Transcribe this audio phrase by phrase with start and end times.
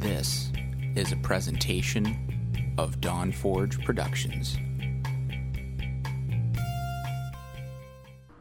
[0.00, 0.50] This
[0.96, 4.56] is a presentation of Dawn Forge Productions.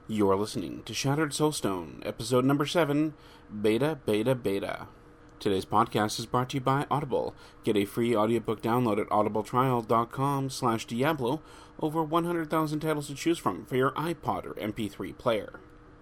[0.08, 3.14] You're listening to Shattered Soulstone, episode number 7,
[3.62, 4.88] Beta, Beta, Beta.
[5.42, 7.36] Today's podcast is brought to you by Audible.
[7.66, 11.42] Get a free audiobook download at audibletrial.com slash Diablo.
[11.82, 15.60] Over 100,000 titles to choose from for your iPod or MP3 player.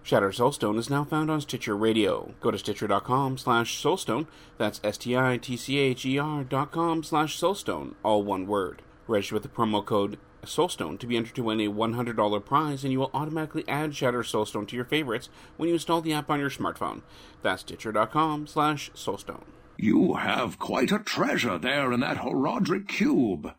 [0.08, 2.32] Shattered Soulstone is now found on Stitcher Radio.
[2.40, 4.26] Go to stitcher.com slash soulstone.
[4.56, 8.80] That's S-T-I-T-C-H-E-R dot com slash soulstone, all one word.
[9.06, 12.92] Register with the promo code Soulstone to be entered to win a $100 prize, and
[12.94, 16.40] you will automatically add Shattered Soulstone to your favorites when you install the app on
[16.40, 17.02] your smartphone.
[17.42, 19.44] That's stitcher.com slash soulstone.
[19.76, 23.52] You have quite a treasure there in that Horadric cube.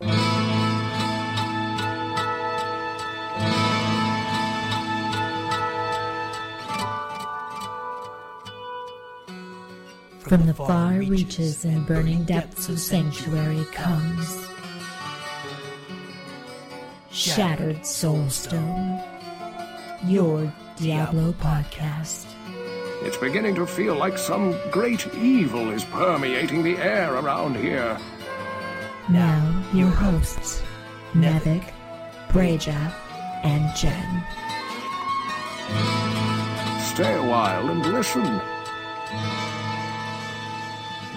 [10.30, 14.46] From the far reaches and burning depths of Sanctuary comes
[17.10, 19.04] Shattered Soulstone,
[20.04, 22.26] your Diablo podcast.
[23.02, 27.98] It's beginning to feel like some great evil is permeating the air around here.
[29.08, 30.62] Now, your hosts,
[31.12, 31.72] Nevik,
[32.28, 32.94] Breja,
[33.42, 34.24] and Jen.
[36.94, 38.40] Stay a while and listen.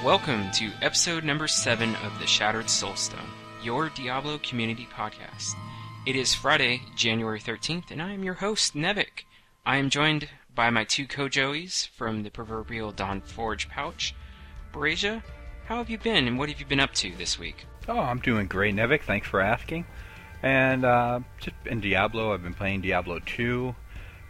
[0.03, 3.29] Welcome to episode number 7 of the Shattered Soulstone,
[3.63, 5.53] your Diablo community podcast.
[6.05, 9.23] It is Friday, January 13th, and I am your host, Nevik.
[9.65, 14.13] I am joined by my two co-joeys from the proverbial Dawn Forge pouch.
[14.73, 15.23] Breja,
[15.67, 17.65] how have you been and what have you been up to this week?
[17.87, 19.03] Oh, I'm doing great, Nevik.
[19.03, 19.85] Thanks for asking.
[20.41, 23.73] And uh, just in Diablo, I've been playing Diablo 2,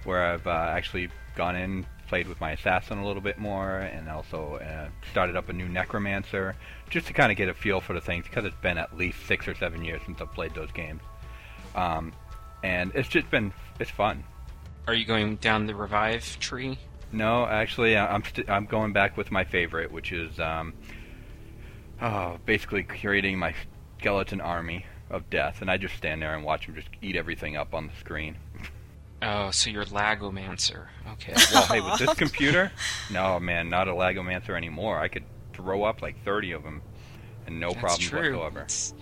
[0.03, 4.07] where I've uh, actually gone in, played with my assassin a little bit more, and
[4.07, 6.55] also uh, started up a new necromancer,
[6.91, 9.25] just to kind of get a feel for the things, because it's been at least
[9.25, 11.01] six or seven years since I've played those games.
[11.73, 12.13] Um,
[12.61, 14.23] and it's just been it's fun.
[14.85, 16.77] Are you going down the revive tree?
[17.11, 20.75] No, actually, I- I'm st- I'm going back with my favorite, which is um,
[21.99, 23.55] oh, basically creating my
[23.97, 27.57] skeleton army of death, and I just stand there and watch them just eat everything
[27.57, 28.35] up on the screen.
[29.23, 30.87] Oh, so you're Lagomancer.
[31.13, 31.33] Okay.
[31.53, 32.71] Well, hey, with this computer,
[33.11, 34.99] no man, not a Lagomancer anymore.
[34.99, 35.23] I could
[35.53, 36.81] throw up like 30 of them,
[37.47, 38.19] and no That's problems true.
[38.37, 38.59] whatsoever.
[38.61, 38.93] It's-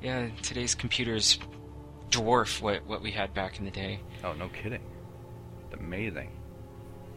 [0.00, 1.38] yeah, today's computers
[2.10, 4.00] dwarf what, what we had back in the day.
[4.22, 4.80] Oh, no kidding.
[5.64, 6.30] It's amazing.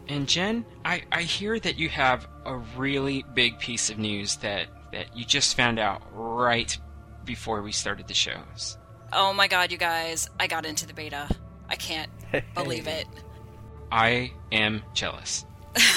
[0.08, 4.66] And Jen, I, I hear that you have a really big piece of news that,
[4.92, 6.76] that you just found out right
[7.24, 8.76] before we started the shows.
[9.12, 11.28] Oh my god, you guys, I got into the beta.
[11.72, 12.10] I can't
[12.54, 13.06] believe it.
[13.90, 15.44] I am jealous.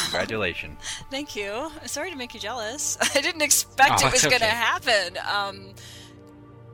[0.06, 0.80] Congratulations.
[1.12, 1.70] Thank you.
[1.86, 2.98] Sorry to make you jealous.
[3.16, 5.18] I didn't expect Oh, it was it's going to happen.
[5.30, 5.74] Um,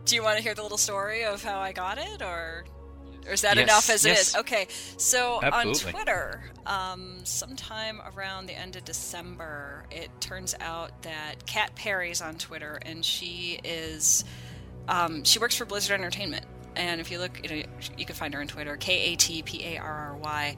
[0.05, 2.63] do you want to hear the little story of how I got it, or,
[3.27, 4.17] or is that Yes, enough as yes.
[4.17, 4.35] it is?
[4.37, 4.67] Okay.
[4.97, 5.87] So Absolutely.
[5.87, 12.21] on Twitter, um, sometime around the end of December, it turns out that Kat Parry's
[12.21, 14.23] on Twitter, and she is
[14.87, 16.45] um, she works for Blizzard Entertainment.
[16.75, 17.63] And if you look, you know,
[17.97, 20.55] you can find her on Twitter, K A T P A R R Y.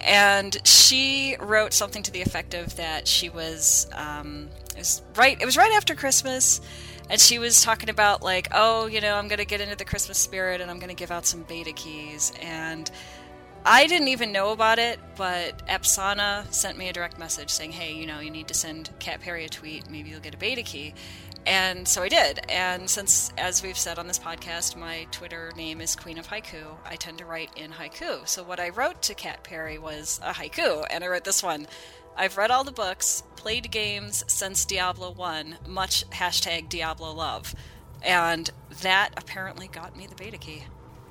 [0.00, 5.40] And she wrote something to the effect of that she was, um, it was right.
[5.40, 6.60] It was right after Christmas,
[7.10, 9.84] and she was talking about like, oh, you know, I'm going to get into the
[9.84, 12.32] Christmas spirit, and I'm going to give out some beta keys.
[12.40, 12.88] And
[13.64, 17.92] I didn't even know about it, but Epsana sent me a direct message saying, hey,
[17.92, 19.90] you know, you need to send Kat Parry a tweet.
[19.90, 20.94] Maybe you'll get a beta key.
[21.48, 22.40] And so I did.
[22.50, 26.76] And since, as we've said on this podcast, my Twitter name is Queen of Haiku,
[26.84, 28.28] I tend to write in haiku.
[28.28, 31.66] So what I wrote to Kat Parry was a haiku, and I wrote this one.
[32.18, 37.54] I've read all the books, played games since Diablo 1, much hashtag Diablo love.
[38.02, 38.50] And
[38.82, 40.64] that apparently got me the beta key.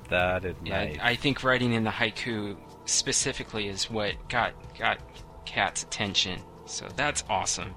[0.08, 0.98] That is Yeah, nice.
[1.02, 4.98] I think writing in the haiku specifically is what got got
[5.44, 6.40] Kat's attention.
[6.66, 7.74] So that's awesome.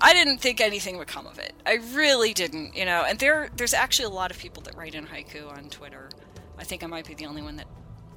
[0.00, 1.54] I didn't think anything would come of it.
[1.64, 3.04] I really didn't, you know.
[3.06, 6.10] And there, there's actually a lot of people that write in haiku on Twitter.
[6.58, 7.66] I think I might be the only one that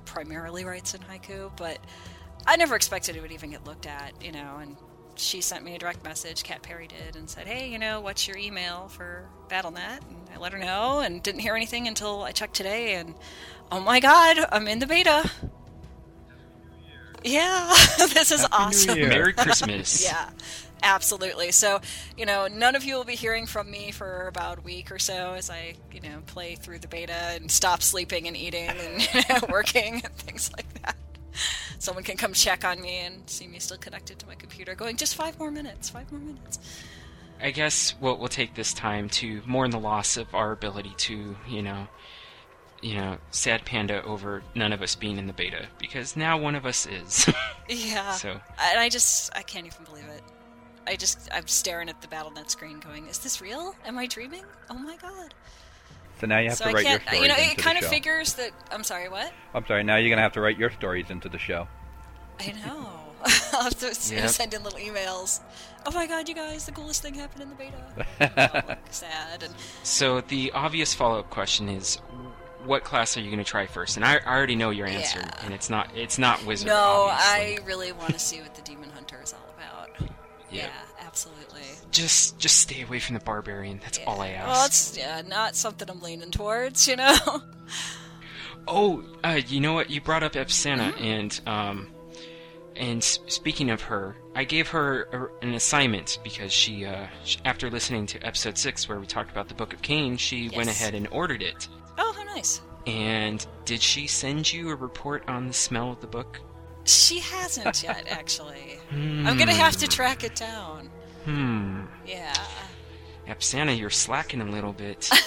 [0.05, 1.77] primarily writes in haiku, but
[2.45, 4.57] I never expected it would even get looked at, you know.
[4.61, 4.75] And
[5.15, 8.27] she sent me a direct message, Kat Parry did, and said, "Hey, you know, what's
[8.27, 12.31] your email for BattleNet?" And I let her know, and didn't hear anything until I
[12.31, 13.15] checked today, and
[13.71, 15.29] oh my God, I'm in the beta.
[17.23, 17.67] Yeah,
[17.97, 18.99] this is Happy awesome.
[18.99, 20.03] Merry Christmas.
[20.09, 20.29] Yeah,
[20.83, 21.51] absolutely.
[21.51, 21.81] So,
[22.17, 24.99] you know, none of you will be hearing from me for about a week or
[24.99, 29.01] so as I, you know, play through the beta and stop sleeping and eating and
[29.13, 30.95] you know, working and things like that.
[31.79, 34.97] Someone can come check on me and see me still connected to my computer, going
[34.97, 36.59] just five more minutes, five more minutes.
[37.41, 41.37] I guess we'll we'll take this time to mourn the loss of our ability to,
[41.47, 41.87] you know,
[42.81, 46.55] you know, sad panda over none of us being in the beta because now one
[46.55, 47.29] of us is.
[47.71, 48.13] Yeah.
[48.13, 50.23] So- And I just, I can't even believe it.
[50.89, 53.75] I just, I'm staring at the BattleNet screen going, is this real?
[53.85, 54.43] Am I dreaming?
[54.69, 55.33] Oh my god.
[56.19, 57.57] So now you have so to I write your can't, stories you know, into it
[57.57, 57.89] kind of show.
[57.89, 59.31] figures that, I'm sorry, what?
[59.53, 59.83] I'm sorry.
[59.83, 61.67] Now you're gonna have to write your stories into the show.
[62.39, 62.89] I know.
[63.53, 64.29] I'll have to Yep.
[64.29, 65.41] send in little emails.
[65.85, 68.31] Oh my god, you guys, the coolest thing happened in the beta.
[68.63, 69.43] I'll look sad.
[69.43, 69.53] And
[69.83, 71.97] so the obvious follow-up question is,
[72.65, 73.95] what class are you going to try first?
[73.95, 75.45] And I, I already know your answer, Yeah.
[75.45, 76.67] and it's not it's not wizard.
[76.67, 77.57] no, obviously.
[77.63, 78.89] I really want to see what the Demon
[80.51, 80.63] Yeah.
[80.65, 81.61] Yeah, absolutely.
[81.91, 83.79] just just stay away from the barbarian.
[83.83, 84.47] That's all I ask.
[84.47, 87.15] Well, it's yeah, not something I'm leaning towards, you know.
[88.67, 89.89] Oh, uh, you know what?
[89.89, 91.03] You brought up Epsana, Mm-hmm.
[91.03, 91.87] and um,
[92.75, 95.07] and speaking of her, I gave her
[95.41, 99.31] a, an assignment because she, uh, sh after listening to episode six where we talked
[99.31, 101.67] about the Book of Cain, she went ahead and ordered it.
[101.97, 102.61] oh, how nice.
[102.85, 106.39] And did she send you a report on the smell of the book?
[106.89, 108.79] She hasn't yet, actually.
[108.91, 110.89] I'm gonna have to track it down.
[111.25, 111.81] Hmm.
[112.05, 112.33] Yeah.
[113.27, 115.09] Epsana, you're slacking a little bit.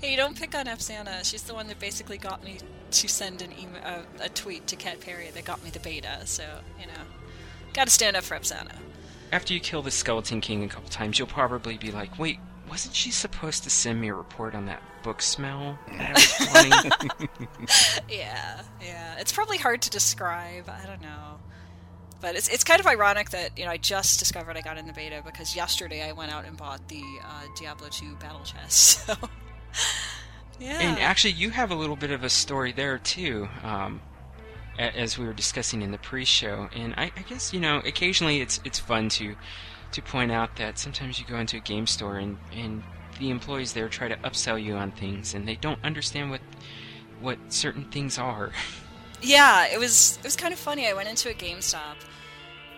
[0.00, 1.24] Hey, don't pick on Epsana.
[1.24, 2.58] She's the one that basically got me
[2.90, 6.22] to send an email, uh, a tweet to Kat Parry that got me the beta.
[6.24, 6.42] So
[6.80, 7.02] you know,
[7.72, 8.74] gotta stand up for Epsana.
[9.32, 12.94] After you kill the Skeleton King a couple times, you'll probably be like, wait, wasn't
[12.94, 15.78] she supposed to send me a report on that book smell?
[15.88, 17.28] That was funny.
[18.08, 19.16] Yeah, yeah.
[19.18, 20.68] It's probably hard to describe.
[20.68, 21.38] I don't know.
[22.20, 24.86] But it's, it's kind of ironic that you know I just discovered I got in
[24.86, 29.08] the beta because yesterday I went out and bought the uh, Diablo 2 battle chest.
[29.72, 34.02] So yeah, And actually, you have a little bit of a story there too, um,
[34.78, 36.68] as we were discussing in the pre-show.
[36.76, 39.36] And I, I guess you know, occasionally it's it's fun to
[39.92, 42.82] to point out that sometimes you go into a game store and and
[43.18, 46.40] the employees there try to upsell you on things, and they don't understand what
[47.20, 48.52] what certain things are.
[49.22, 50.88] Yeah, it was it was kind of funny.
[50.88, 51.96] I went into a GameStop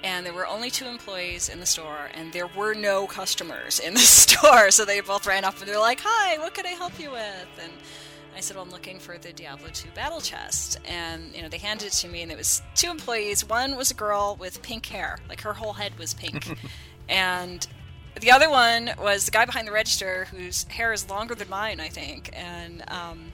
[0.04, 3.94] and there were only two employees in the store and there were no customers in
[3.94, 4.70] the store.
[4.70, 7.48] So they both ran up and they're like, "Hi, what can I help you with?"
[7.62, 7.72] And
[8.36, 11.58] I said, well, "I'm looking for the Diablo 2 battle chest." And you know, they
[11.58, 13.48] handed it to me and it was two employees.
[13.48, 16.56] One was a girl with pink hair, like her whole head was pink.
[17.08, 17.66] and
[18.20, 21.80] the other one was the guy behind the register whose hair is longer than mine,
[21.80, 22.30] I think.
[22.34, 23.32] And um,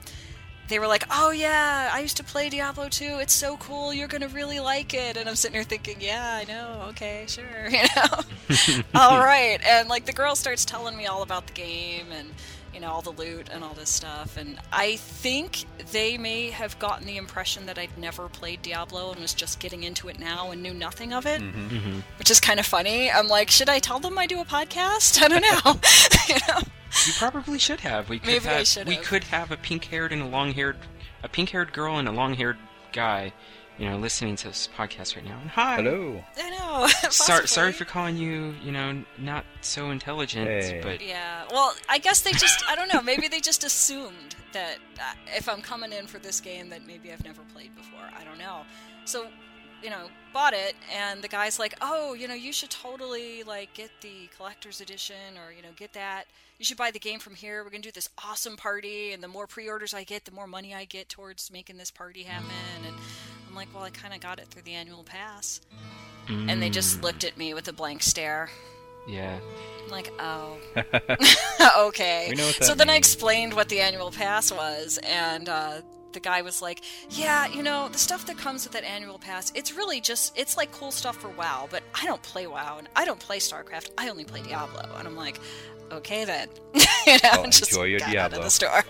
[0.69, 3.19] they were like, "Oh yeah, I used to play Diablo 2.
[3.19, 3.93] It's so cool.
[3.93, 6.85] You're gonna really like it." And I'm sitting here thinking, "Yeah, I know.
[6.89, 7.69] Okay, sure.
[7.69, 12.07] You know, all right." And like the girl starts telling me all about the game
[12.11, 12.29] and
[12.73, 14.37] you know all the loot and all this stuff.
[14.37, 19.21] And I think they may have gotten the impression that I'd never played Diablo and
[19.21, 21.75] was just getting into it now and knew nothing of it, mm-hmm.
[21.75, 21.99] Mm-hmm.
[22.17, 23.11] which is kind of funny.
[23.11, 25.21] I'm like, should I tell them I do a podcast?
[25.21, 25.79] I don't know.
[26.27, 26.59] you know.
[27.05, 28.09] You probably should have.
[28.09, 28.67] We could Maybe I have.
[28.67, 30.77] should we could have a pink-haired and a long-haired,
[31.23, 32.57] a pink-haired girl and a long-haired
[32.93, 33.31] guy,
[33.79, 35.39] you know, listening to this podcast right now.
[35.41, 35.77] And hi.
[35.77, 36.21] Hello.
[36.37, 36.87] I know.
[37.09, 40.81] Sorry, sorry for calling you, you know, not so intelligent, Hey.
[40.83, 44.77] but Yeah, well, I guess they just, I don't know, maybe they just assumed that
[44.99, 48.07] uh, if I'm coming in for this game that maybe I've never played before.
[48.17, 48.61] I don't know.
[49.05, 49.27] So,
[49.81, 53.73] you know, bought it, and the guy's like, oh, you know, you should totally, like,
[53.73, 56.25] get the collector's edition or, you know, get that.
[56.57, 57.63] You should buy the game from here.
[57.63, 60.31] We're going to do this awesome party, and the more pre orders I get, the
[60.33, 62.49] more money I get towards making this party happen.
[62.85, 62.93] And
[63.49, 65.61] I'm like, well, I kind of got it through the annual pass.
[66.27, 68.51] And they just looked at me with a blank stare.
[69.07, 69.39] yeah.
[69.83, 70.57] I'm like, oh.
[71.87, 72.27] okay.
[72.29, 75.81] We know what that so then I explained what the annual pass was, and uh,
[76.13, 79.51] the guy was like, yeah, you know, the stuff that comes with that annual pass,
[79.55, 82.87] it's really just, it's like cool stuff for WoW, but I don't play WoW, and
[82.95, 84.87] I don't play StarCraft, I only play Diablo.
[84.97, 85.39] And I'm like,
[85.91, 86.49] okay then.
[87.07, 88.83] you know, Well, just enjoy your got out of the store.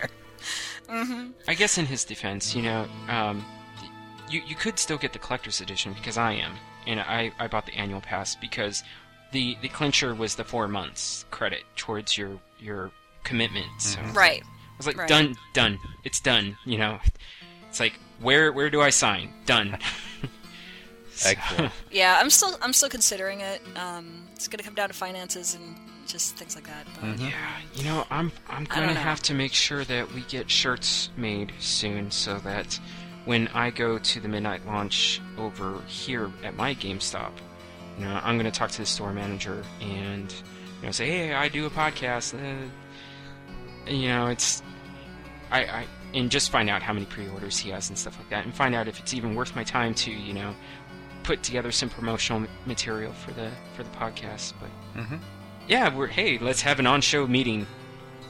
[1.48, 3.42] I guess in his defense, you know, um,
[4.30, 6.52] you you could still get the collector's edition because I am,
[6.86, 8.82] and I, I bought the annual pass because
[9.32, 12.90] the the clincher was the four months credit towards your your
[13.24, 13.66] commitment.
[13.78, 14.42] So right.
[14.42, 15.08] I was like, Right.
[15.08, 16.56] done, done, it's done.
[16.64, 16.98] You know,
[17.68, 19.32] it's like where where do I sign?
[19.46, 19.78] Done.
[21.12, 21.72] So- Excellent.
[21.90, 23.60] Yeah, I'm still, I'm still considering it.
[23.76, 26.86] Um, it's gonna come down to finances and just things like that.
[26.98, 27.32] But Yeah,
[27.74, 32.10] you know, I'm I'm gonna have to make sure that we get shirts made soon,
[32.10, 32.80] so that
[33.24, 37.32] when I go to the midnight launch over here at my GameStop,
[37.98, 40.32] you know, I'm gonna talk to the store manager and
[40.80, 42.34] you know say, hey, I do a podcast.
[42.34, 42.68] Uh,
[43.90, 44.62] you know, it's
[45.50, 48.44] I I and just find out how many pre-orders he has and stuff like that,
[48.44, 50.54] and find out if it's even worth my time to you know
[51.22, 54.70] put together some promotional material for the for the podcast, but.
[55.02, 55.16] hmm
[55.68, 57.64] yeah, we're hey, let's have an on-show meeting.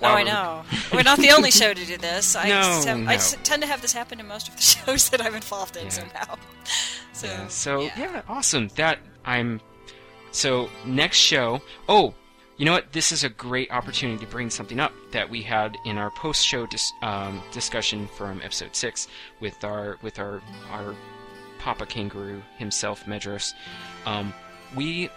[0.03, 0.63] Oh, I know.
[0.93, 2.35] We're not the only show to do this.
[2.37, 3.11] I, No, have- I no.
[3.13, 5.85] s- tend to have this happen in most of the shows that I'm involved in
[5.85, 5.89] Yeah.
[5.91, 6.37] somehow.
[7.13, 7.91] So, Yeah, so yeah.
[7.99, 8.23] yeah.
[8.29, 8.69] awesome.
[8.77, 9.61] That I'm
[10.33, 11.61] so next show.
[11.89, 12.15] Oh,
[12.57, 12.93] you know what?
[12.93, 16.67] This is a great opportunity to bring something up that we had in our post-show
[16.67, 19.09] dis- um, discussion from episode six
[19.41, 20.95] with our with our our
[21.59, 23.53] Papa Kangaroo himself, Medros.
[24.07, 24.33] Um,
[24.77, 25.09] we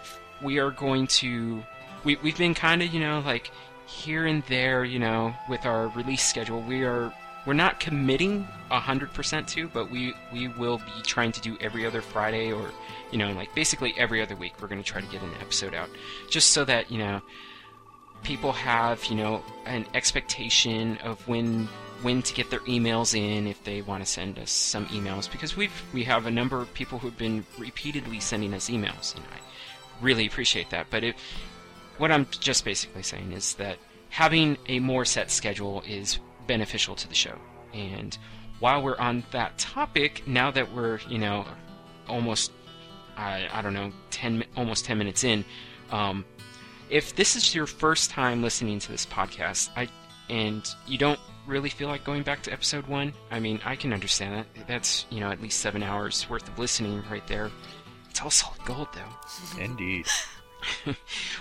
[0.42, 1.62] we are going to
[2.04, 3.50] we we've been kind of you know like
[3.94, 6.60] here and there you know with our release schedule.
[6.60, 7.12] We are
[7.46, 11.86] we're not committing hundred percent to, but we we will be trying to do every
[11.86, 12.70] other Friday or
[13.12, 14.54] you know like basically every other week.
[14.60, 15.88] We're going to try to get an episode out
[16.28, 17.20] just so that you know
[18.24, 21.68] people have you know an expectation of when
[22.02, 25.56] when to get their emails in if they want to send us some emails because
[25.56, 29.38] we've we have a number of people who've been repeatedly sending us emails and I
[30.02, 31.16] really appreciate that but it
[31.98, 33.78] what I'm just basically saying is that
[34.10, 37.36] having a more set schedule is beneficial to the show
[37.72, 38.16] and
[38.60, 41.44] while we're on that topic now that we're you know
[42.08, 42.52] almost
[43.16, 45.44] I, I don't know 10 almost 10 minutes in
[45.90, 46.24] um,
[46.90, 49.88] if this is your first time listening to this podcast, I
[50.30, 53.92] and you don't really feel like going back to episode one, I mean, I can
[53.92, 54.66] understand that.
[54.66, 57.50] That's you know at least seven hours worth of listening right there.
[58.10, 59.60] It's all solid gold, though.
[59.62, 60.06] Indeed.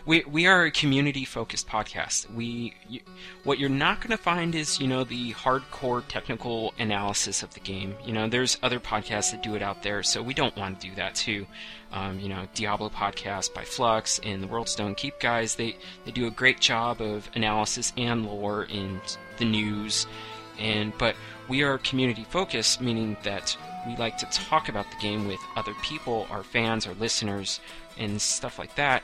[0.05, 2.31] we we are a community focused podcast.
[2.33, 3.01] We you,
[3.43, 7.59] what you're not going to find is you know the hardcore technical analysis of the
[7.59, 7.95] game.
[8.05, 10.89] You know, there's other podcasts that do it out there, so we don't want to
[10.89, 11.45] do that too.
[11.91, 15.55] Um, you know, Diablo podcast by Flux and the World Stone Keep guys.
[15.55, 18.99] They they do a great job of analysis and lore and
[19.37, 20.07] the news.
[20.59, 21.15] And but
[21.47, 25.73] we are community focused, meaning that we like to talk about the game with other
[25.81, 27.59] people, our fans, our listeners,
[27.97, 29.03] and stuff like that.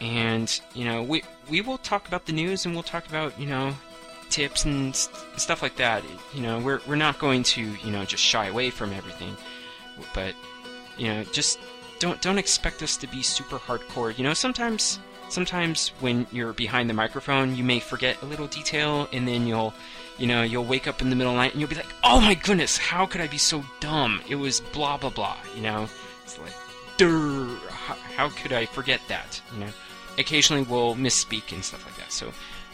[0.00, 3.46] And you know, we we will talk about the news and we'll talk about you
[3.46, 3.74] know
[4.30, 6.02] tips and st- stuff like that.
[6.34, 9.36] You know, we're we're not going to you know just shy away from everything,
[10.14, 10.34] but
[10.96, 11.58] you know, just
[11.98, 14.16] don't don't expect us to be super hardcore.
[14.16, 14.98] You know, sometimes
[15.28, 19.74] sometimes when you're behind the microphone, you may forget a little detail, and then you'll
[20.20, 21.92] you know you'll wake up in the middle of the night and you'll be like,
[22.04, 24.20] oh my goodness, how could I be so dumb?
[24.28, 25.36] It was blah blah blah.
[25.56, 25.88] You know,
[26.22, 26.52] it's like,
[26.98, 29.40] durr, how, how could I forget that?
[29.54, 29.70] You know,
[30.18, 32.12] occasionally we'll misspeak and stuff like that.
[32.12, 32.26] So,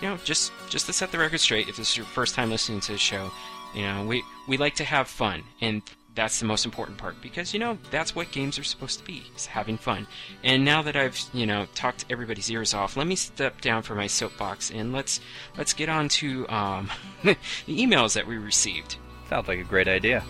[0.02, 2.50] you know, just just to set the record straight, if this is your first time
[2.50, 3.30] listening to the show,
[3.74, 5.82] you know, we we like to have fun, and
[6.16, 9.22] that's the most important part because you know that's what games are supposed to be
[9.36, 10.06] is having fun.
[10.42, 13.98] And now that I've you know talked everybody's ears off, let me step down from
[13.98, 15.20] my soapbox and let's
[15.56, 16.90] let's get on to um,
[17.22, 17.36] the
[17.68, 18.96] emails that we received
[19.28, 20.24] Sounds like a great idea.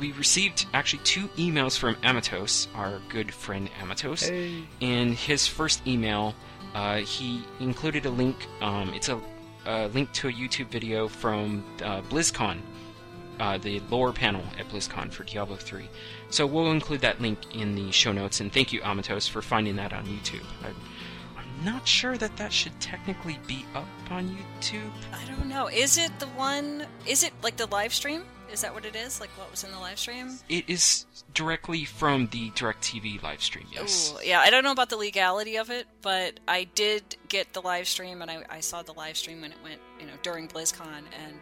[0.00, 4.28] we received actually two emails from Amatos, our good friend Amatos.
[4.28, 4.64] Hey.
[4.80, 6.34] In his first email,
[6.74, 8.36] uh, he included a link.
[8.62, 9.20] Um, it's a,
[9.66, 12.58] a link to a YouTube video from uh, BlizzCon,
[13.42, 15.88] uh, the lore panel at BlizzCon for Diablo 3.
[16.30, 18.40] So we'll include that link in the show notes.
[18.40, 20.44] And thank you, Amatos, for finding that on YouTube.
[20.62, 20.68] I,
[21.36, 24.92] I'm not sure that that should technically be up on YouTube.
[25.12, 25.66] I don't know.
[25.66, 26.86] Is it the one?
[27.04, 28.22] Is it like the live stream?
[28.52, 29.20] Is that what it is?
[29.20, 30.38] Like what was in the live stream?
[30.48, 33.66] It is directly from the DirecTV live stream.
[33.72, 34.14] Yes.
[34.14, 37.62] Ooh, yeah, I don't know about the legality of it, but I did get the
[37.62, 40.46] live stream, and I, I saw the live stream when it went, you know, during
[40.48, 41.34] BlizzCon, and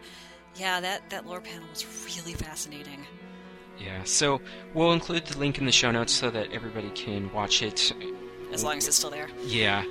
[0.56, 3.06] yeah, that that lore panel was really fascinating.
[3.78, 4.40] Yeah, so
[4.74, 7.92] we'll include the link in the show notes so that everybody can watch it.
[8.52, 9.28] As long as it's still there.
[9.44, 9.84] Yeah,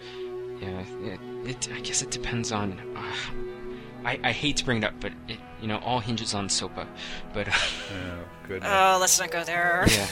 [0.61, 0.83] yeah.
[1.03, 2.79] It, it I guess it depends on.
[2.95, 3.13] Uh,
[4.05, 6.87] I I hate to bring it up, but it you know all hinges on SOPA.
[7.33, 8.71] But uh, Oh, goodness.
[8.71, 9.85] Oh, let's not go there.
[9.89, 10.07] yeah.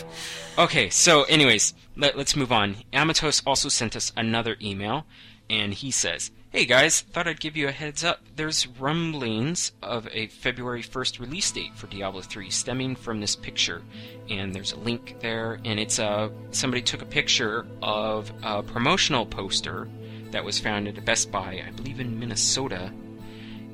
[0.58, 2.78] Okay, so anyways, let, let's move on.
[2.94, 5.06] Amatos also sent us another email,
[5.50, 8.20] and he says, Hey guys, thought I'd give you a heads up.
[8.36, 13.84] There's rumblings of a February 1st release date for Diablo 3 stemming from this picture.
[14.28, 19.24] And there's a link there, and it's uh, somebody took a picture of a promotional
[19.24, 19.88] poster
[20.32, 22.92] that was found at a Best Buy, I believe in Minnesota.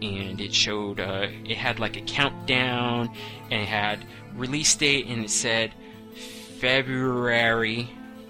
[0.02, 3.10] And it showed, uh, it had like a countdown,
[3.50, 5.74] and it had release date, and it said
[6.60, 7.90] February.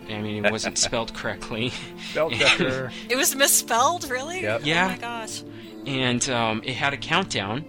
[0.09, 1.69] I mean, it wasn't spelled correctly.
[2.11, 2.29] Spell.
[3.09, 4.41] It was misspelled, really?
[4.41, 4.61] Yep.
[4.63, 4.85] Yeah.
[4.85, 5.43] Oh my gosh.
[5.85, 7.65] and um, it had a countdown,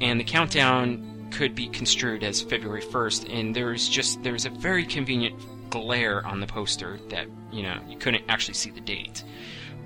[0.00, 4.84] and the countdown could be construed as February 1st, and there's just there's a very
[4.84, 5.34] convenient
[5.70, 9.22] glare on the poster that you know you couldn't actually see the date,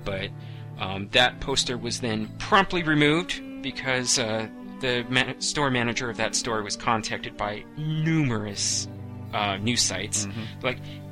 [0.03, 0.29] but
[0.79, 4.47] um, that poster was then promptly removed because uh,
[4.81, 8.87] the ma- store manager of that store was contacted by numerous
[9.33, 10.27] uh, news sites,
[10.63, 11.04] like it's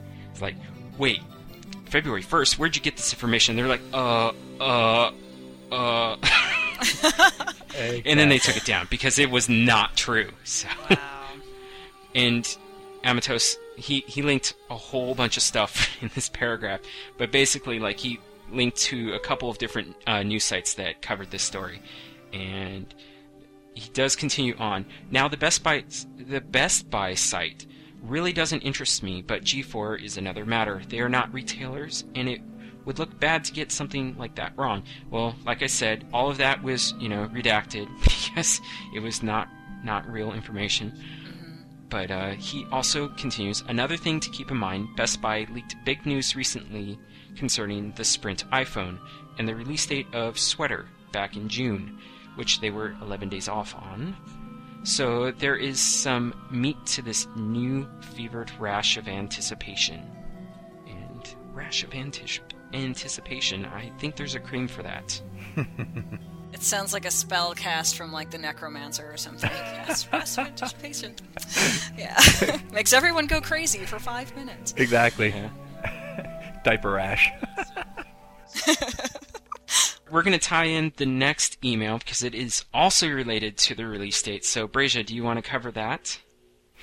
[0.43, 0.55] like
[0.97, 1.21] wait.
[1.85, 2.57] February 1st.
[2.57, 3.55] Where'd you get this information?
[3.55, 5.11] They're like, uh, uh,
[5.71, 6.17] uh.
[7.77, 10.29] and then they took it down because it was not true.
[10.43, 10.97] So, Wow.
[12.15, 12.57] and
[13.03, 16.81] Amatos, he he linked a whole bunch of stuff in this paragraph,
[17.17, 18.19] but basically, like he
[18.51, 21.81] linked to a couple of different uh, news sites that covered this story,
[22.31, 22.93] and
[23.73, 24.85] he does continue on.
[25.11, 25.83] Now, the Best Buy
[26.17, 27.65] the Best Buy site
[28.03, 30.81] really doesn't interest me, but G4 is another matter.
[30.87, 32.41] They are not retailers, and it
[32.85, 34.83] would look bad to get something like that wrong.
[35.09, 38.61] Well, like I said, all of that was, you know, redacted because
[38.93, 39.47] it was not
[39.83, 40.93] not real information.
[41.89, 46.05] But uh, he also continues another thing to keep in mind Best Buy leaked big
[46.05, 46.97] news recently
[47.35, 48.97] concerning the Sprint iPhone
[49.37, 51.99] and the release date of Sweater back in June,
[52.35, 54.15] which they were 11 days off on.
[54.83, 60.01] So there is some meat to this new fevered rash of anticipation.
[60.87, 62.41] And rash of antici-
[62.73, 65.21] anticipation, I think there's a cream for that.
[66.53, 69.49] It sounds like a spell cast from like the Necromancer or something.
[69.53, 71.15] yes, rest of anticipation.
[71.97, 72.19] Yeah,
[72.71, 74.73] makes everyone go crazy for five minutes.
[74.77, 75.33] Exactly.
[76.63, 77.31] Diaper rash.
[80.13, 83.87] We're going to tie in the next email because it is also related to the
[83.87, 84.45] release date.
[84.45, 86.19] So, Brazia, do you want to cover that?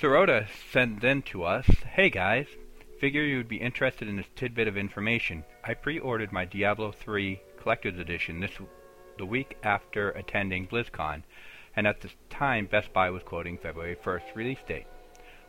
[0.01, 2.47] Sorota sent in to us, Hey guys,
[2.99, 5.45] figure you would be interested in this tidbit of information.
[5.63, 8.51] I pre-ordered my Diablo 3 Collector's Edition this
[9.17, 11.23] the week after attending BlizzCon,
[11.77, 14.87] and at the time Best Buy was quoting February 1st release date.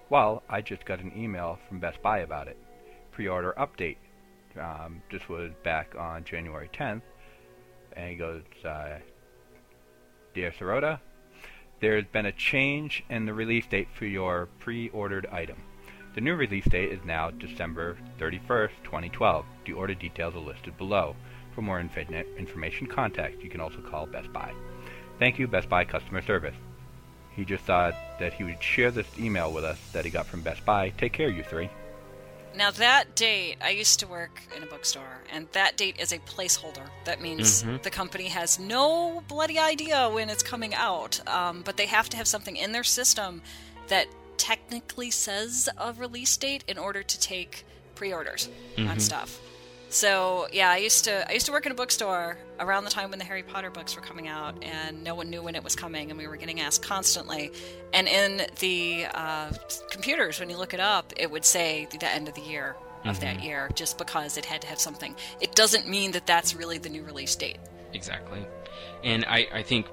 [0.08, 2.58] Well, I just got an email from Best Buy about it.
[3.10, 3.96] Pre-order update.
[4.56, 7.02] Um, this was back on January 10th,
[7.96, 8.98] and he goes, uh,
[10.34, 11.00] Dear Sorota,
[11.80, 15.56] there's been a change in the release date for your pre-ordered item.
[16.14, 19.44] The new release date is now December 31st, 2012.
[19.64, 21.16] The order details are listed below.
[21.54, 23.42] For more information, contact.
[23.42, 24.52] You can also call Best Buy.
[25.18, 26.54] Thank you, Best Buy customer service.
[27.34, 30.42] He just thought that he would share this email with us that he got from
[30.42, 30.90] Best Buy.
[30.90, 31.70] Take care, you three.
[32.54, 36.18] Now that date, I used to work in a bookstore, and that date is a
[36.18, 36.86] placeholder.
[37.04, 41.86] That means the company has no bloody idea when it's coming out, um, but they
[41.86, 43.42] have to have something in their system
[43.88, 49.40] that technically says a release date in order to take pre-orders on stuff.
[49.92, 53.10] So yeah, I used to I used to work in a bookstore around the time
[53.10, 55.76] when the Harry Potter books were coming out, and no one knew when it was
[55.76, 57.52] coming, and we were getting asked constantly.
[57.92, 59.52] And in the uh,
[59.90, 62.74] computers, when you look it up, it would say the end of the year
[63.04, 65.14] of that year, just because it had to have something.
[65.40, 67.58] It doesn't mean that that's really the new release date.
[67.92, 68.46] Exactly.
[69.04, 69.88] And I, I think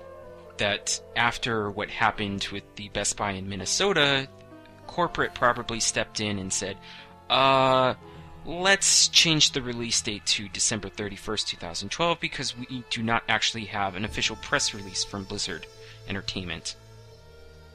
[0.58, 4.30] that after what happened with the Best Buy in Minnesota,
[4.88, 6.78] corporate probably stepped in and said,
[7.30, 7.96] uh,
[8.46, 13.96] let's change the release date to December 31st, 2012, because we do not actually have
[13.96, 15.66] an official press release from Blizzard
[16.08, 16.76] Entertainment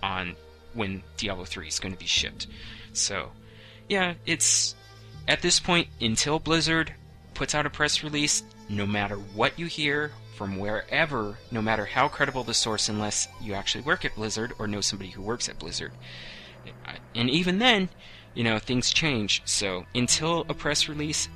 [0.02, 0.36] on
[0.74, 2.46] when Diablo 3 is going to be shipped.
[2.92, 3.30] So,
[3.88, 4.74] yeah, it's
[5.28, 6.92] at this point until Blizzard
[7.34, 12.08] puts out a press release, no matter what you hear from wherever, no matter how
[12.08, 15.58] credible the source, unless you actually work at Blizzard or know somebody who works at
[15.58, 15.92] Blizzard.
[17.14, 17.88] And even then,
[18.34, 19.42] you know, things change.
[19.44, 21.28] So until a press release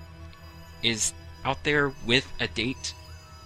[0.83, 1.13] is
[1.45, 2.95] out there with a date,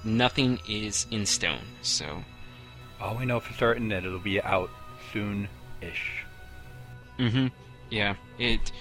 [0.05, 1.61] nothing is in stone.
[1.83, 2.25] So,
[3.01, 4.71] All we know for certain that it'll be out
[5.13, 6.25] soon-ish.
[7.19, 7.47] Mm-hmm.
[7.91, 8.73] yeah, it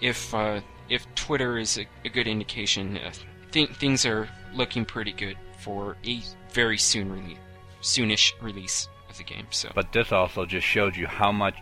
[0.00, 3.10] if uh, if Twitter is a, a good indication, uh,
[3.50, 6.20] th- things are looking pretty good for a
[6.52, 7.38] very soon release,
[7.82, 9.46] soonish release of the game.
[9.50, 11.56] So, But this also just shows you how much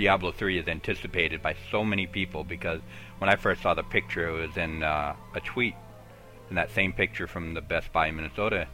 [0.00, 2.80] Diablo 3 is anticipated by so many people because
[3.18, 5.74] when I first saw the picture, it was in uh, a tweet,
[6.48, 8.66] in that same picture from the Best Buy in Minnesota,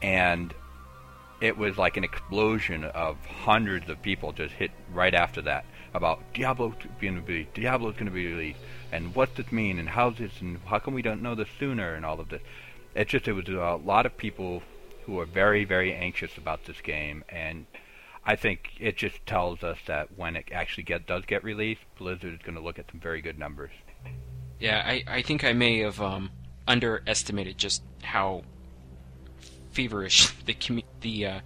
[0.00, 0.54] and
[1.40, 6.22] it was like an explosion of hundreds of people just hit right after that about
[6.34, 8.60] Diablo going to be Diablo's going to be released,
[8.92, 11.94] and what's this mean, and how's this, and how come we don't know this sooner,
[11.94, 12.42] and all of this.
[12.94, 14.62] It just it was a lot of people
[15.04, 17.66] who are very very anxious about this game, and
[18.24, 22.34] I think it just tells us that when it actually get does get released, Blizzard
[22.34, 23.70] is going to look at some very good numbers.
[24.58, 26.30] yeah, I, I think I may have um,
[26.68, 28.42] underestimated just how
[29.72, 31.40] feverish the commu- the uh,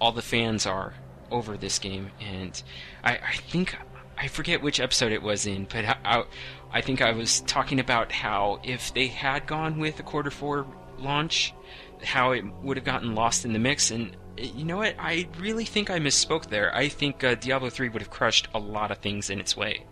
[0.00, 0.94] all the fans are
[1.30, 2.62] over this game, and
[3.04, 3.76] I, I think
[4.16, 6.24] I forget which episode it was in, but I, I,
[6.72, 10.66] I think I was talking about how if they had gone with a quarter four
[11.00, 11.54] launch,
[12.02, 14.94] how it would have gotten lost in the mix, and you know what?
[14.98, 16.74] I really think I misspoke there.
[16.74, 19.84] I think uh, Diablo 3 would have crushed a lot of things in its way.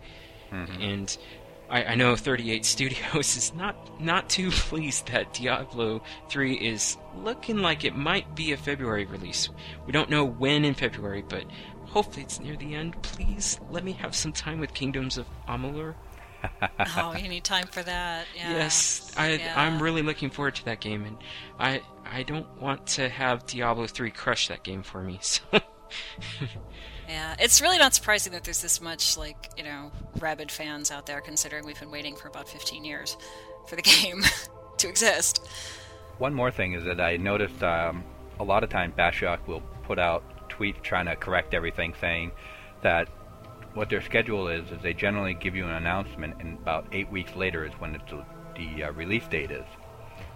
[0.81, 1.15] And
[1.69, 7.59] I, I know 38 Studios is not not too pleased that Diablo 3 is looking
[7.59, 9.49] like it might be a February release.
[9.85, 11.43] We don't know when in February, but
[11.85, 13.01] hopefully it's near the end.
[13.03, 15.93] Please let me have some time with Kingdoms of Amalur.
[16.97, 18.25] Oh, you need time for that.
[18.35, 18.51] Yeah.
[18.51, 19.53] Yes, I, Yeah.
[19.55, 21.17] I'm really looking forward to that game, and
[21.59, 25.19] I I don't want to have Diablo 3 crush that game for me.
[25.29, 25.41] So
[27.07, 31.07] Yeah, it's really not surprising that there's this much, like, you know, rabid fans out
[31.07, 33.17] there, considering we've been waiting for about 15 years
[33.67, 34.21] for the game
[34.77, 35.43] to exist.
[36.19, 38.03] One more thing is that I noticed um,
[38.39, 42.31] a lot of time Bashiok will put out tweets trying to correct everything, saying
[42.83, 43.07] that
[43.79, 47.33] what their schedule is is they generally give you an announcement, and about eight weeks
[47.33, 48.11] later is when it's,
[48.57, 49.65] the uh, release date is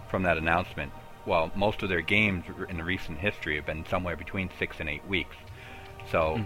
[0.08, 0.90] from that announcement.
[1.26, 5.06] Well, most of their games in recent history have been somewhere between six and eight
[5.06, 5.36] weeks.
[6.10, 6.36] So,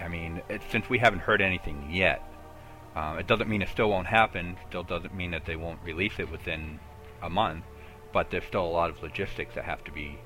[0.00, 2.28] I mean, it, since we haven't heard anything yet,
[2.96, 4.56] um, it doesn't mean it still won't happen.
[4.68, 6.80] Still doesn't mean that they won't release it within
[7.22, 7.66] a month.
[8.12, 10.18] But there's still a lot of logistics that have to be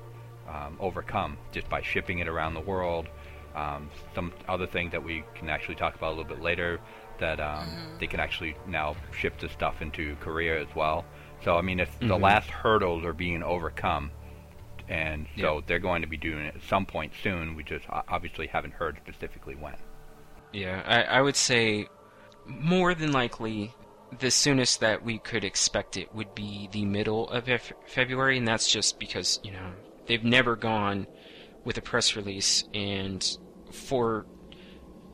[0.49, 3.07] um, overcome just by shipping it around the world.
[3.55, 6.79] Um, some other thing that we can actually talk about a little bit later
[7.19, 7.67] that um,
[7.99, 11.05] they can actually now ship the stuff into Korea as well.
[11.43, 14.11] So I mean, it's the last hurdles are being overcome,
[14.89, 17.55] and so they're going to be doing it at some point soon.
[17.55, 19.75] We just obviously haven't heard specifically when.
[20.51, 21.87] Yeah, I, I would say
[22.45, 23.73] more than likely
[24.19, 28.47] the soonest that we could expect it would be the middle of F- February, and
[28.47, 29.71] that's just because, you know,
[30.05, 31.07] they've never gone
[31.65, 33.37] with a press release and
[33.73, 34.25] for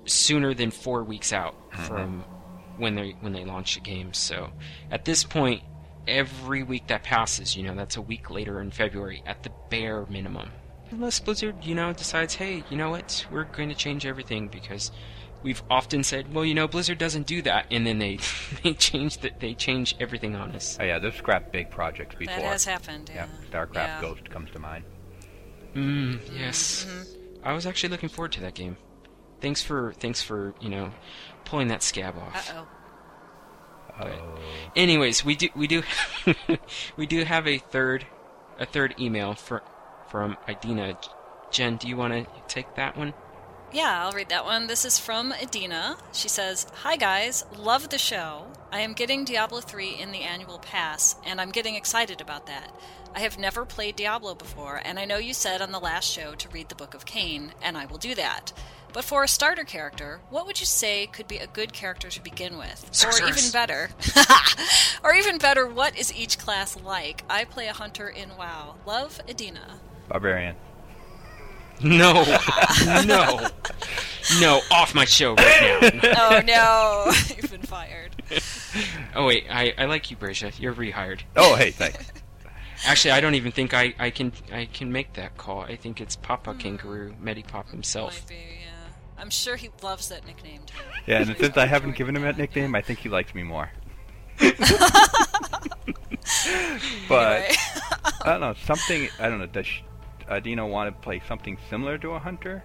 [0.06, 2.24] sooner than four weeks out from
[2.78, 4.14] when they when they launch a game.
[4.14, 4.52] So
[4.92, 5.64] at this point,
[6.08, 10.06] every week that passes, you know, that's a week later in February at the bare
[10.10, 10.52] minimum.
[10.92, 14.92] Unless Blizzard, you know, decides, hey, you know what, we're going to change everything because
[15.44, 18.18] we've often said, well, you know, Blizzard doesn't do that, and then they
[18.64, 20.78] they change that they change everything on us.
[20.80, 22.36] Oh yeah, they've scrapped big projects before.
[22.36, 23.28] That has happened, yeah.
[23.28, 24.02] Yeah, StarCraft Yeah.
[24.02, 24.84] Ghost comes to mind.
[25.76, 26.88] Mm, yes,
[27.44, 28.78] I was actually looking forward to that game.
[29.42, 30.92] Thanks for thanks for you know
[31.46, 32.52] pulling that scab off.
[32.52, 32.68] Uh-oh.
[34.02, 34.40] Oh.
[34.76, 35.84] Anyways, we do we do
[36.98, 38.06] we do have a third
[38.58, 39.62] a third email for
[40.10, 40.98] from Adina.
[41.52, 43.14] Jen, do you want to take that one?
[43.72, 44.66] Yeah, I'll read that one.
[44.66, 45.98] This is from Adina.
[46.12, 48.48] She says, Hi guys, love the show.
[48.72, 52.74] I am getting Diablo 3 in the annual pass, and I'm getting excited about that.
[53.16, 56.34] I have never played Diablo before, and I know you said on the last show
[56.34, 58.54] to read the Book of Cain, and I will do that.
[58.92, 62.24] But for a starter character, what would you say could be a good character to
[62.24, 62.90] begin with?
[63.06, 63.92] Or even better,
[65.04, 67.24] or even better, what is each class like?
[67.30, 68.76] I play a hunter in WoW.
[68.88, 69.80] Love, Adina.
[70.08, 70.56] Barbarian.
[71.82, 72.24] No,
[73.06, 73.48] no,
[74.40, 74.62] no!
[74.72, 76.14] Off my show right now.
[76.18, 78.16] Oh no, you've been fired.
[79.16, 80.52] Oh wait, I, I like you, Brescia.
[80.60, 81.22] You're rehired.
[81.36, 82.12] Oh, hey, thanks.
[82.86, 85.62] Actually, I don't even think I, I can I can make that call.
[85.62, 86.60] I think it's Papa hmm.
[86.60, 88.22] Kangaroo, Medipop himself.
[88.22, 88.90] Might be, yeah.
[89.18, 90.76] I'm sure he loves that nickname too.
[91.08, 93.72] Yeah, and since I haven't given him that nickname, I think he likes me more.
[97.10, 97.56] but Anyway.
[98.22, 99.10] I don't know something.
[99.20, 99.46] I don't know.
[99.46, 99.82] Does sh-
[100.30, 102.64] Adina want to play something similar to a hunter?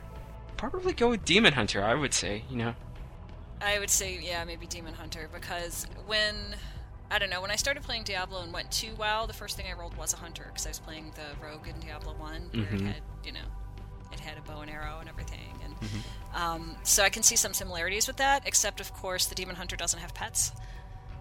[0.56, 1.82] Probably go with Demon Hunter.
[1.82, 2.44] I would say.
[2.50, 2.74] You know.
[3.60, 6.34] I would say, yeah, maybe Demon Hunter, because when
[7.10, 9.66] I don't know, when I started playing Diablo and went to WoW, the first thing
[9.70, 12.64] I rolled was a hunter because I was playing the rogue in Diablo One, where
[12.64, 12.86] it mm-hmm.
[12.86, 13.46] had, you know,
[14.12, 16.42] it had a bow and arrow and everything, and mm-hmm.
[16.42, 18.46] um, so I can see some similarities with that.
[18.46, 20.52] Except, of course, the Demon Hunter doesn't have pets,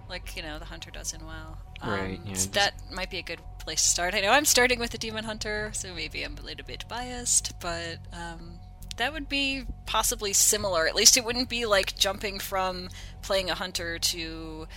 [0.09, 1.57] like you know the hunter does in WoW.
[1.81, 4.13] Um, Right, yeah, so it that might be a good place to start.
[4.13, 7.53] I know I'm starting with the Demon Hunter, so maybe I'm a little bit biased,
[7.59, 8.59] but um,
[8.97, 10.87] that would be possibly similar.
[10.87, 12.89] At least it wouldn't be like jumping from
[13.21, 14.67] playing a hunter to,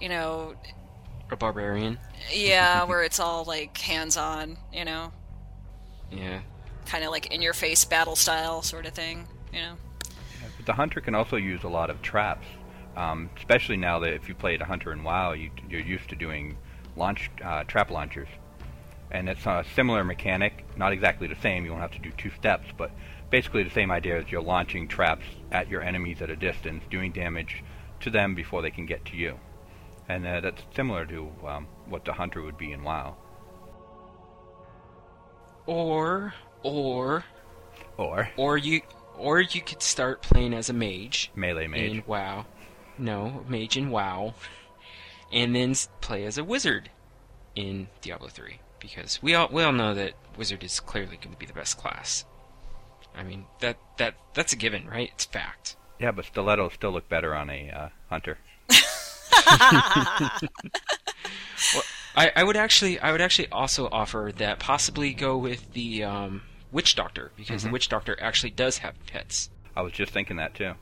[0.00, 0.54] you know,
[1.30, 1.98] A barbarian.
[2.32, 5.12] yeah, where it's all like hands on, you know,
[6.10, 6.40] Yeah.
[6.86, 9.74] kind of like in your face battle style sort of thing, you know.
[10.56, 12.46] But the hunter can also use a lot of traps,
[12.96, 16.16] um, especially now that if you played a hunter in WoW, you, you're used to
[16.16, 16.56] doing
[16.96, 18.28] launch uh, trap launchers,
[19.10, 20.64] and it's a similar mechanic.
[20.76, 21.64] Not exactly the same.
[21.64, 22.90] You won't have to do two steps, but
[23.30, 27.12] basically the same idea is you're launching traps at your enemies at a distance, doing
[27.12, 27.62] damage
[28.00, 29.38] to them before they can get to you,
[30.08, 33.16] and uh, that's similar to um, what the hunter would be in WoW.
[35.66, 37.24] Or or
[37.96, 38.82] Or or you
[39.16, 41.92] or you could start playing as a mage melee mage.
[41.92, 42.44] in WoW.
[42.98, 44.34] No, mage in WoW,
[45.32, 46.90] and then play as a wizard
[47.56, 51.38] in Diablo 3 because we all we all know that wizard is clearly going to
[51.38, 52.24] be the best class.
[53.16, 55.10] I mean that that that's a given, right?
[55.14, 55.76] It's fact.
[55.98, 58.38] Yeah, but stilettos still look better on a uh, hunter.
[62.16, 66.42] I, I would actually, I would actually also offer that possibly go with the um,
[66.72, 67.68] witch doctor because Mm-hmm.
[67.68, 69.50] the witch doctor actually does have pets.
[69.76, 70.74] I was just thinking that too.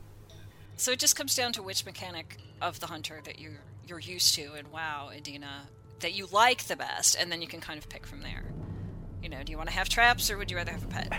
[0.83, 4.35] So it just comes down to which mechanic of the hunter that you're you're used
[4.35, 5.69] to, and wow, Adina,
[6.01, 8.43] that you like the best, and then you can kind of pick from there.
[9.23, 11.13] You know, do you want to have traps, or would you rather have a pet?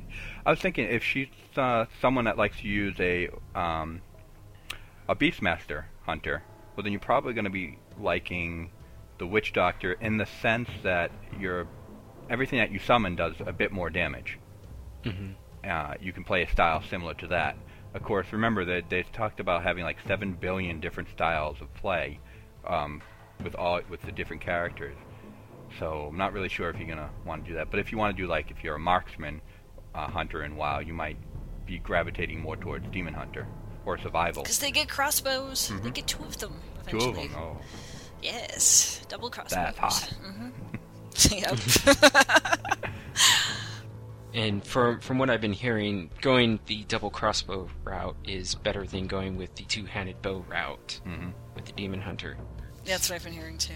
[0.46, 4.00] I was thinking if she's uh, someone that likes to use a um,
[5.06, 6.42] a Beastmaster hunter,
[6.74, 8.70] well, then you're probably going to be liking
[9.18, 11.66] the Witch Doctor in the sense that your
[12.30, 14.38] everything that you summon does a bit more damage.
[15.04, 15.34] Mhm.
[15.62, 17.54] Uh, you can play a style similar to that.
[17.94, 22.20] Of course, remember that they talked about having like seven billion different styles of play
[22.66, 23.02] um,
[23.42, 24.96] with all with the different characters.
[25.78, 27.70] So I'm not really sure if you're gonna want to do that.
[27.70, 29.40] But if you want to do like if you're a marksman
[29.94, 31.16] uh, hunter and WoW, you might
[31.66, 33.46] be gravitating more towards demon hunter
[33.84, 34.42] or survival.
[34.42, 35.72] Because they get crossbows.
[35.82, 37.12] They get two of them Eventually.
[37.12, 37.34] Two of them.
[37.36, 37.58] Oh,
[38.22, 39.74] Yes, double crossbows.
[39.74, 40.12] that's hot.
[41.30, 41.58] yep.
[44.32, 49.06] And from from what I've been hearing, going the double crossbow route is better than
[49.08, 51.32] going with the two-handed bow route Mhm.
[51.54, 52.36] with the demon hunter.
[52.84, 53.72] That's what I've been hearing too.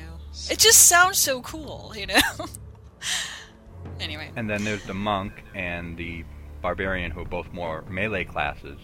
[0.50, 2.20] It just sounds so cool, you know.
[4.00, 6.24] anyway, And then there's the monk and the
[6.62, 8.78] barbarian, who are both more melee classes.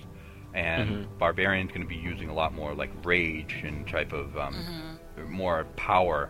[0.52, 4.98] And barbarian's going to be using a lot more like rage and type of um,
[5.28, 6.28] more power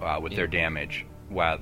[0.00, 1.58] uh, with their damage, while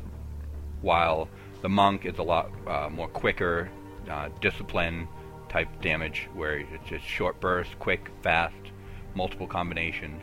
[0.82, 1.28] while
[1.62, 3.68] the monk is a lot uh, more quicker,
[4.10, 5.08] uh, discipline
[5.48, 8.54] type damage, where it's just short bursts, quick, fast,
[9.14, 10.22] multiple combinations.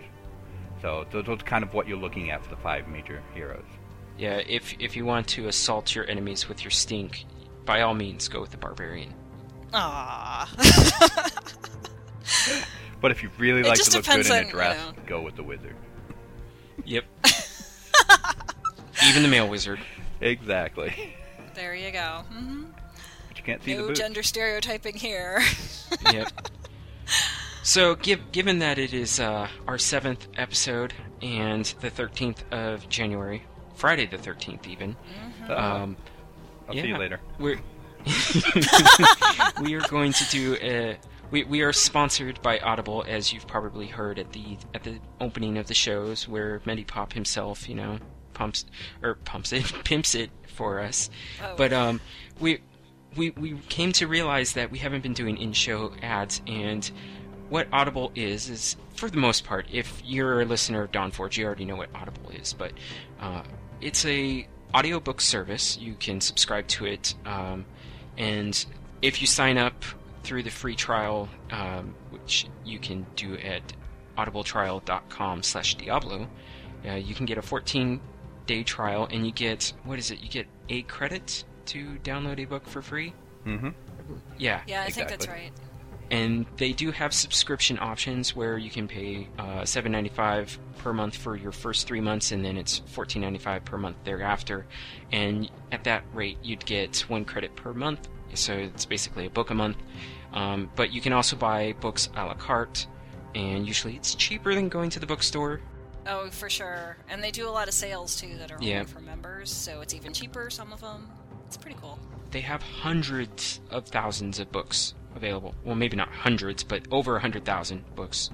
[0.81, 3.65] So those those kind of what you're looking at for the five major heroes.
[4.17, 7.25] Yeah, if if you want to assault your enemies with your stink,
[7.65, 9.13] by all means go with the barbarian.
[9.73, 10.49] ah,
[13.01, 14.93] But if you really It like to look good in on, a you dress, know.
[15.07, 15.75] go with the wizard.
[16.85, 17.03] Yep.
[19.05, 19.79] Even the male wizard.
[20.21, 21.13] Exactly.
[21.55, 22.23] There you go.
[22.31, 22.63] hmm
[23.27, 23.99] But you can't see the No boots.
[23.99, 25.41] gender stereotyping here.
[26.11, 26.31] Yep.
[27.65, 33.43] So, give, given that it is uh, our seventh episode and the thirteenth of January,
[33.75, 34.97] Friday the thirteenth, even.
[35.47, 35.97] Uh, Um,
[36.67, 37.21] I'll see you later.
[37.39, 37.59] We're
[39.61, 40.97] we are going to do a.
[41.31, 45.57] We, we are sponsored by Audible, as you've probably heard at the at the opening
[45.57, 47.97] of the shows, where Mendy Pop himself, you know,
[48.33, 48.65] pumps
[49.01, 51.09] or pumps it, pimps it for us.
[51.41, 51.55] Oh.
[51.57, 51.99] But um,
[52.39, 52.59] we
[53.15, 56.89] we we came to realize that we haven't been doing in-show ads, and
[57.49, 61.37] what Audible is is for the most part, if you're a listener of Dawn Forge,
[61.37, 62.71] you already know what Audible is, but
[63.19, 63.43] uh,
[63.81, 65.77] it's a audiobook service.
[65.77, 67.65] You can subscribe to it, um,
[68.17, 68.65] and
[69.01, 69.83] if you sign up
[70.23, 73.73] through the free trial, um, which you can do at
[74.17, 76.27] audibletrial.com/diablo,
[76.87, 77.41] uh, you can get a
[78.45, 80.21] 14-day trial, and you get what is it?
[80.21, 83.13] You get a credit to download a book for free.
[83.45, 83.69] Mm-hmm.
[84.37, 85.51] Yeah, yeah, I think that's right.
[86.11, 90.93] and they do have subscription options where you can pay uh, seven ninety five per
[90.93, 94.65] month for your first three months, and then it's fourteen ninety five per month thereafter.
[95.11, 99.49] And at that rate, you'd get one credit per month, so it's basically a book
[99.49, 99.77] a month.
[100.33, 102.87] Um, but you can also buy books a la carte,
[103.35, 105.61] and usually it's cheaper than going to the bookstore.
[106.05, 106.97] Oh, for sure.
[107.09, 108.79] And they do a lot of sales too that are Yeah.
[108.79, 110.49] only for members, so it's even cheaper.
[110.49, 111.09] Some of them.
[111.47, 111.99] It's pretty cool.
[112.31, 115.53] They have hundreds of thousands of books available.
[115.63, 118.31] Well, maybe not hundreds, but over a hundred thousand books,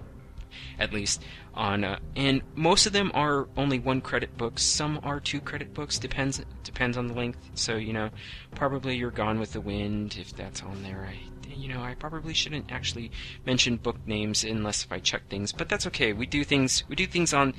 [0.79, 1.21] at least.
[1.53, 4.63] On uh, and most of them are only one credit books.
[4.63, 5.99] Some are two credit books.
[5.99, 7.39] Depends depends on the length.
[7.55, 8.09] So you know,
[8.55, 11.05] probably you're Gone with the Wind if that's on there.
[11.11, 11.19] I
[11.55, 13.11] you know I probably shouldn't actually
[13.45, 16.13] mention book names unless if I check things, but that's okay.
[16.13, 17.53] We do things we do things on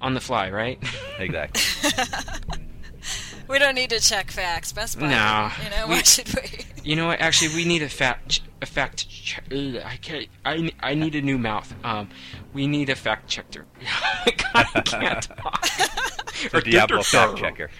[0.00, 0.78] on the fly, right?
[1.18, 1.62] Exactly.
[3.48, 4.72] We don't need to check facts.
[4.72, 5.08] Best Buy.
[5.08, 6.64] No, You know, we- why should we?
[6.86, 7.20] You know what?
[7.20, 9.08] Actually, we need a fact a fact.
[9.08, 10.28] Che- ugh, I can't.
[10.44, 11.74] I, I need a new mouth.
[11.82, 12.08] Um,
[12.54, 13.66] we need a fact checker.
[14.24, 15.66] God, I can't talk.
[16.52, 17.70] The Diablo fact checker.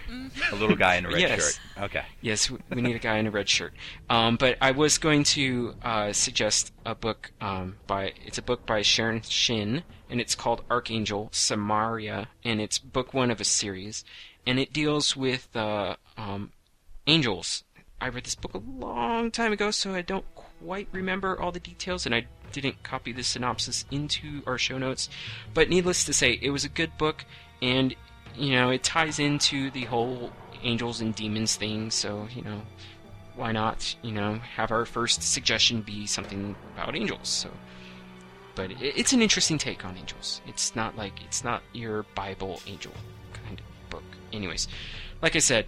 [0.50, 1.54] A little guy in a red Yes.
[1.76, 1.84] shirt.
[1.84, 2.02] Okay.
[2.20, 3.74] Yes, we- we need a guy in a red shirt.
[4.10, 8.12] Um, but I was going to uh, suggest a book um, by.
[8.24, 13.30] It's a book by Sharon Shinn, and it's called Archangel Samaria, and it's book one
[13.30, 14.04] of a series,
[14.46, 16.52] and it deals with uh, um,
[17.06, 17.64] angels.
[18.00, 21.60] I read this book a long time ago, so I don't quite remember all the
[21.60, 25.08] details, and I didn't copy the synopsis into our show notes.
[25.54, 27.24] But needless to say, it was a good book,
[27.62, 27.94] and
[28.34, 30.30] you know it ties into the whole
[30.62, 31.90] angels and demons thing.
[31.90, 32.62] So you know,
[33.34, 33.96] why not?
[34.02, 37.28] You know, have our first suggestion be something about angels.
[37.28, 37.50] So
[38.56, 40.40] but it's an interesting take on angels.
[40.48, 42.92] It's not like it's not your Bible angel.
[44.36, 44.68] Anyways,
[45.22, 45.66] like I said,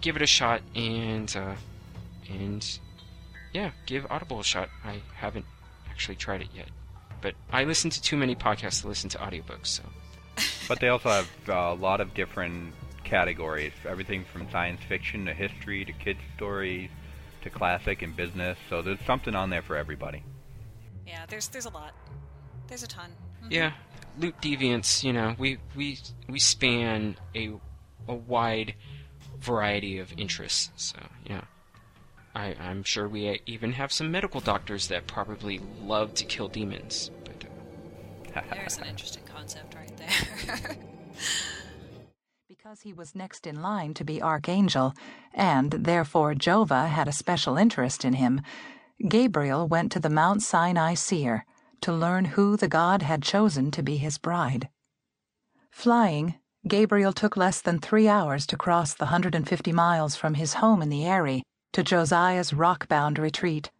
[0.00, 1.54] give it a shot and uh,
[2.30, 2.78] and
[3.52, 4.68] yeah, give Audible a shot.
[4.84, 5.44] I haven't
[5.90, 6.68] actually tried it yet,
[7.20, 9.66] but I listen to too many podcasts to listen to audiobooks.
[9.66, 9.82] So,
[10.68, 12.72] But they also have uh, a lot of different
[13.04, 16.88] categories, everything from science fiction to history to kids stories
[17.42, 18.56] to classic and business.
[18.70, 20.22] So there's something on there for everybody.
[21.06, 21.92] Yeah, there's there's a lot.
[22.68, 23.10] There's a ton.
[23.44, 23.50] Mhm.
[23.50, 23.72] yeah,
[24.18, 25.02] Loot Deviants.
[25.02, 25.98] You know, we we
[26.28, 27.52] we span a
[28.08, 28.74] a wide
[29.38, 30.70] variety of interests.
[30.76, 31.42] So yeah.
[32.34, 37.10] I, I'm sure we even have some medical doctors that probably love to kill demons.
[37.24, 37.44] But
[38.34, 40.76] uh, There's an interesting concept right there.
[42.48, 44.94] Because he was next in line to be Archangel,
[45.34, 48.40] and therefore Jovah had a special interest in him,
[49.08, 51.44] Gabriel went to the Mount Sinai seer
[51.82, 54.68] to learn who the god had chosen to be his bride.
[55.70, 60.80] Flying, Gabriel took less than three hours to cross the 150 miles from his home
[60.80, 61.42] in the Eyrie
[61.72, 63.70] to Josiah's rock bound retreat.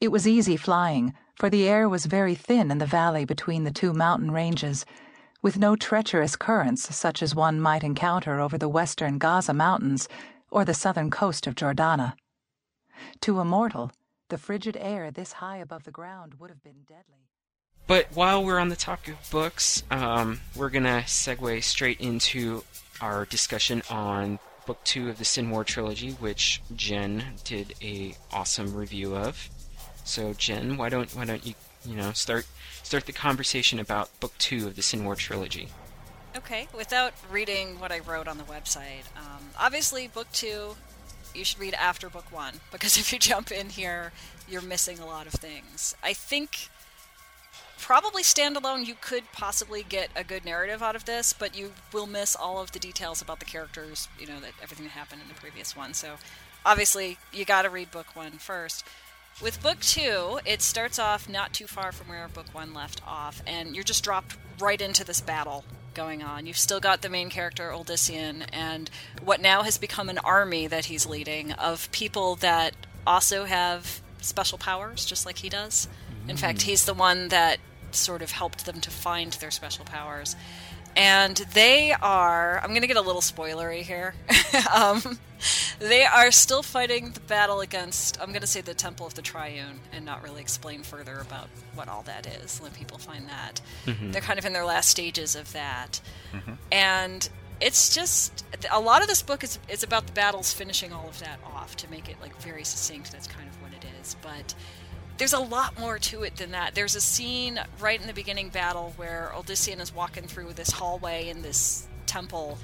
[0.00, 3.70] It was easy flying, for the air was very thin in the valley between the
[3.70, 4.84] two mountain ranges,
[5.40, 10.08] with no treacherous currents such as one might encounter over the western Gaza Mountains
[10.50, 12.14] or the southern coast of Jordana.
[13.22, 13.92] To a mortal,
[14.28, 17.28] the frigid air this high above the ground would have been deadly.
[17.86, 22.64] But while we're on the topic of books, um, we're gonna segue straight into
[23.00, 28.74] our discussion on book two of the Sin War trilogy, which Jen did a awesome
[28.74, 29.48] review of.
[30.04, 32.46] So Jen, why don't why don't you you know start
[32.82, 35.68] start the conversation about book two of the Sin War trilogy?
[36.36, 40.76] Okay, without reading what I wrote on the website, um, obviously, book two,
[41.36, 44.12] you should read after book one, because if you jump in here,
[44.48, 45.94] you're missing a lot of things.
[46.02, 46.68] I think
[47.78, 52.06] probably standalone, you could possibly get a good narrative out of this, but you will
[52.06, 55.28] miss all of the details about the characters, you know, that everything that happened in
[55.28, 55.94] the previous one.
[55.94, 56.14] So
[56.64, 58.84] obviously, you got to read book one first.
[59.42, 63.42] With book two, it starts off not too far from where book one left off,
[63.46, 65.64] and you're just dropped right into this battle
[65.96, 66.46] going on.
[66.46, 68.88] You've still got the main character, Uldyssian, and
[69.20, 72.74] what now has become an army that he's leading of people that
[73.06, 75.88] also have special powers, just like he does.
[76.28, 76.62] In fact, mm.
[76.62, 77.58] he's the one that
[77.92, 80.36] sort of helped them to find their special powers.
[80.96, 84.14] And they are, I'm going to get a little spoilery here.
[84.74, 85.18] um,
[85.78, 89.20] they are still fighting the battle against, I'm going to say the Temple of the
[89.22, 92.60] Triune and not really explain further about what all that is.
[92.62, 93.60] Let people find that.
[94.12, 96.00] They're kind of in their last stages of that.
[96.72, 97.28] And
[97.60, 101.18] it's just, a lot of this book is, is about the battles finishing all of
[101.20, 103.12] that off to make it like very succinct.
[103.12, 104.16] That's kind of what it is.
[104.22, 104.54] But
[105.18, 106.74] there's a lot more to it than that.
[106.74, 111.28] There's a scene right in the beginning battle where Uldyssian is walking through this hallway
[111.28, 112.58] in this temple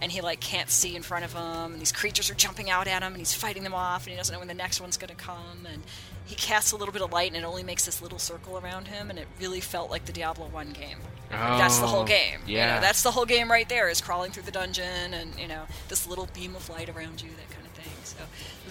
[0.00, 2.86] and he like can't see in front of him and these creatures are jumping out
[2.86, 4.96] at him and he's fighting them off and he doesn't know when the next one's
[4.96, 5.82] going to come and
[6.24, 8.86] he casts a little bit of light and it only makes this little circle around
[8.86, 10.98] him and it really felt like the Diablo 1 game.
[11.30, 12.40] that's the whole Oh, game.
[12.46, 12.80] You know, yeah.
[12.80, 16.06] that's the whole game right there is crawling through the dungeon and, you know, this
[16.06, 17.67] little beam of light around you, that kind of.
[18.18, 18.24] So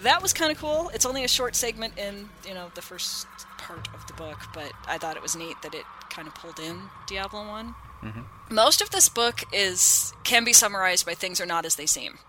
[0.04, 0.90] that was kind of cool.
[0.94, 4.72] It's only a short segment in, you know, the first part of the book, but
[4.88, 7.76] I thought it was neat that it kind of pulled in Diablo 1.
[8.04, 8.56] Mm-hmm.
[8.56, 12.20] Most of this book is can be summarized by things are not as they seem.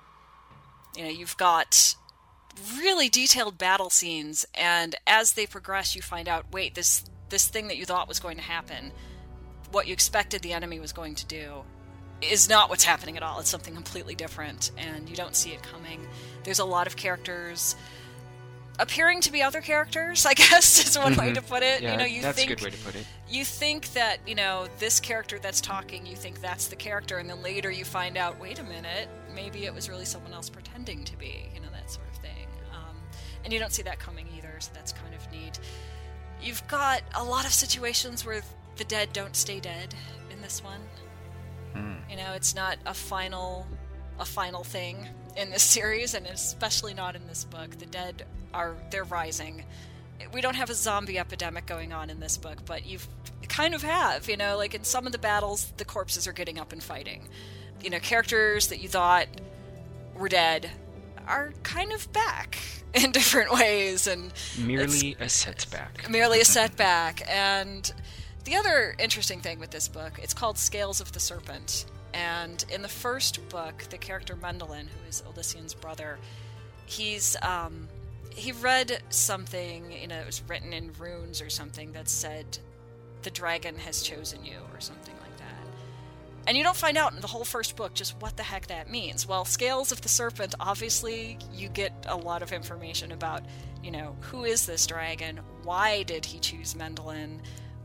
[0.96, 1.94] You know, you've got
[2.76, 7.68] really detailed battle scenes and as they progress you find out wait this this thing
[7.68, 8.90] that you thought was going to happen
[9.70, 11.62] what you expected the enemy was going to do
[12.22, 13.40] is not what's happening at all.
[13.40, 16.06] It's something completely different and you don't see it coming.
[16.44, 17.76] There's a lot of characters
[18.80, 21.76] appearing to be other characters i guess is one way to put it.
[21.78, 21.84] Mm-hmm.
[21.84, 23.04] Yeah, you know you that's think a good way to put it.
[23.28, 27.28] you think that you know this character that's talking you think that's the character and
[27.28, 31.04] then later you find out wait a minute maybe it was really someone else pretending
[31.04, 32.46] to be you know that sort of thing.
[32.72, 32.96] Um,
[33.44, 35.58] and you don't see that coming either so that's kind of neat.
[36.40, 38.42] You've got a lot of situations where
[38.76, 39.92] the dead don't stay dead
[40.30, 40.80] in this one
[41.74, 42.10] Mm.
[42.10, 43.66] you know it's not a final
[44.18, 45.06] a final thing
[45.36, 49.64] in this series and especially not in this book the dead are they're rising
[50.32, 53.06] we don't have a zombie epidemic going on in this book but you've
[53.48, 56.58] kind of have you know like in some of the battles the corpses are getting
[56.58, 57.28] up and fighting
[57.82, 59.26] you know characters that you thought
[60.16, 60.70] were dead
[61.26, 62.58] are kind of back
[62.94, 66.08] in different ways and Merely a setback.
[66.10, 67.22] merely a setback.
[67.28, 67.92] And
[68.44, 71.86] the other interesting thing with this book, it's called Scales of the Serpent.
[72.14, 76.18] And in the first book, the character Mendeln, who is Uldyssian's brother,
[76.86, 77.88] he's um,
[78.30, 82.58] he read something, you know, it was written in runes or something that said
[83.22, 85.66] the dragon has chosen you or something like that.
[86.46, 88.90] And you don't find out in the whole first book just what the heck that
[88.90, 89.26] means.
[89.26, 93.42] Well, Scales of the Serpent, obviously, you get a lot of information about,
[93.82, 95.40] you know, who is this dragon?
[95.64, 97.40] Why did he choose Mendeln?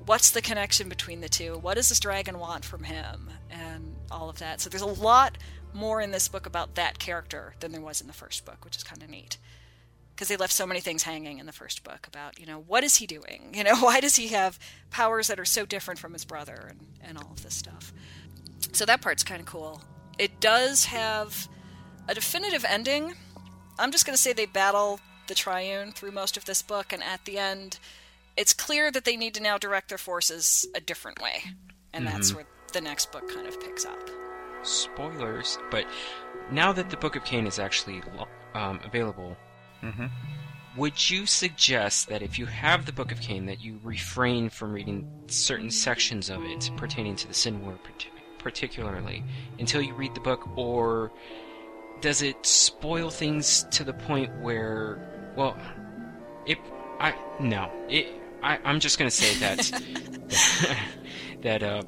[0.05, 1.57] What's the connection between the two?
[1.59, 3.29] What does this dragon want from him?
[3.49, 4.61] And all of that.
[4.61, 5.37] So there's a lot
[5.73, 8.75] more in this book about that character than there was in the first book, which
[8.75, 9.37] is kind of neat
[10.15, 12.83] because they left so many things hanging in the first book about you know what
[12.83, 16.13] is he doing you know why does he have powers that are so different from
[16.13, 17.93] his brother and, and all of this stuff
[18.71, 19.81] so that part's kind of cool
[20.17, 21.47] it does have
[22.07, 23.13] a definitive ending
[23.79, 27.03] i'm just going to say they battle the triune through most of this book and
[27.03, 27.79] at the end
[28.35, 31.43] it's clear that they need to now direct their forces a different way
[31.93, 32.13] and mm-hmm.
[32.15, 34.09] that's where the next book kind of picks up
[34.63, 35.85] spoilers but
[36.51, 38.01] now that the book of cain is actually
[38.55, 39.35] um, available
[39.83, 40.05] Mm-hmm.
[40.77, 44.73] Would you suggest that if you have the Book of Cain, that you refrain from
[44.73, 47.77] reading certain sections of it pertaining to the Sin War,
[48.39, 49.23] particularly,
[49.59, 51.11] until you read the book, or
[52.01, 55.55] does it spoil things to the point where, well,
[56.47, 56.57] it,
[56.99, 58.07] I no, it,
[58.43, 60.77] I, I'm just gonna say that
[61.41, 61.83] that uh,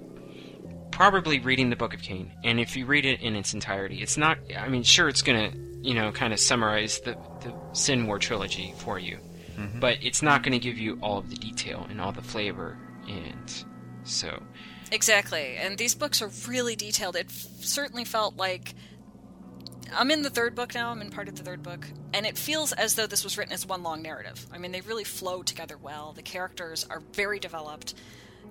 [0.92, 4.18] probably reading the Book of Cain, and if you read it in its entirety, it's
[4.18, 4.38] not.
[4.58, 5.52] I mean, sure, it's gonna
[5.82, 9.20] you know kind of summarize the the Sin War trilogy for you,
[9.58, 9.80] mm-hmm.
[9.80, 12.78] but it's not going to give you all of the detail and all the flavor,
[13.08, 13.66] and
[14.04, 14.42] so.
[14.92, 17.16] Exactly, and these books are really detailed.
[17.16, 18.76] It f- certainly felt like
[19.94, 20.92] I'm in the third book now.
[20.92, 23.54] I'm in part of the third book, and it feels as though this was written
[23.54, 24.46] as one long narrative.
[24.52, 26.14] I mean, they really flow together well.
[26.14, 27.94] The characters are very developed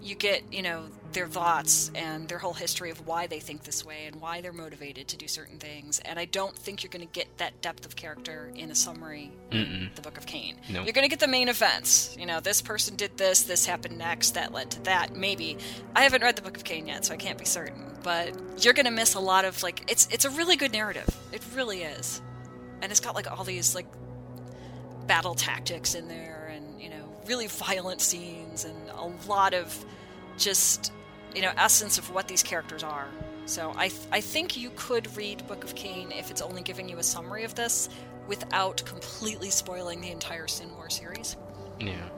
[0.05, 3.85] you get, you know, their thoughts and their whole history of why they think this
[3.85, 6.01] way and why they're motivated to do certain things.
[6.05, 9.33] And I don't think you're going to get that depth of character in a summary
[9.51, 10.57] in the Book of Cain.
[10.69, 10.85] Nope.
[10.85, 12.17] You're going to get the main events.
[12.19, 15.17] You know, this person did this, this happened next, that led to that.
[15.17, 15.57] Maybe.
[15.97, 17.97] I haven't read the Book of Cain yet, so I can't be certain.
[18.03, 21.09] But you're going to miss a lot of like it's it's a really good narrative.
[21.33, 22.21] It really is.
[22.83, 23.87] And it's got like all these like
[25.07, 26.44] battle tactics in there
[27.27, 29.85] really violent scenes and a lot of
[30.37, 30.93] just
[31.35, 33.09] you know essence of what these characters are.
[33.47, 36.89] So I th- I think you could read Book of Cain if it's only giving
[36.89, 37.89] you a summary of this
[38.27, 41.37] without completely spoiling the entire Sin War series.
[41.79, 42.09] Yeah.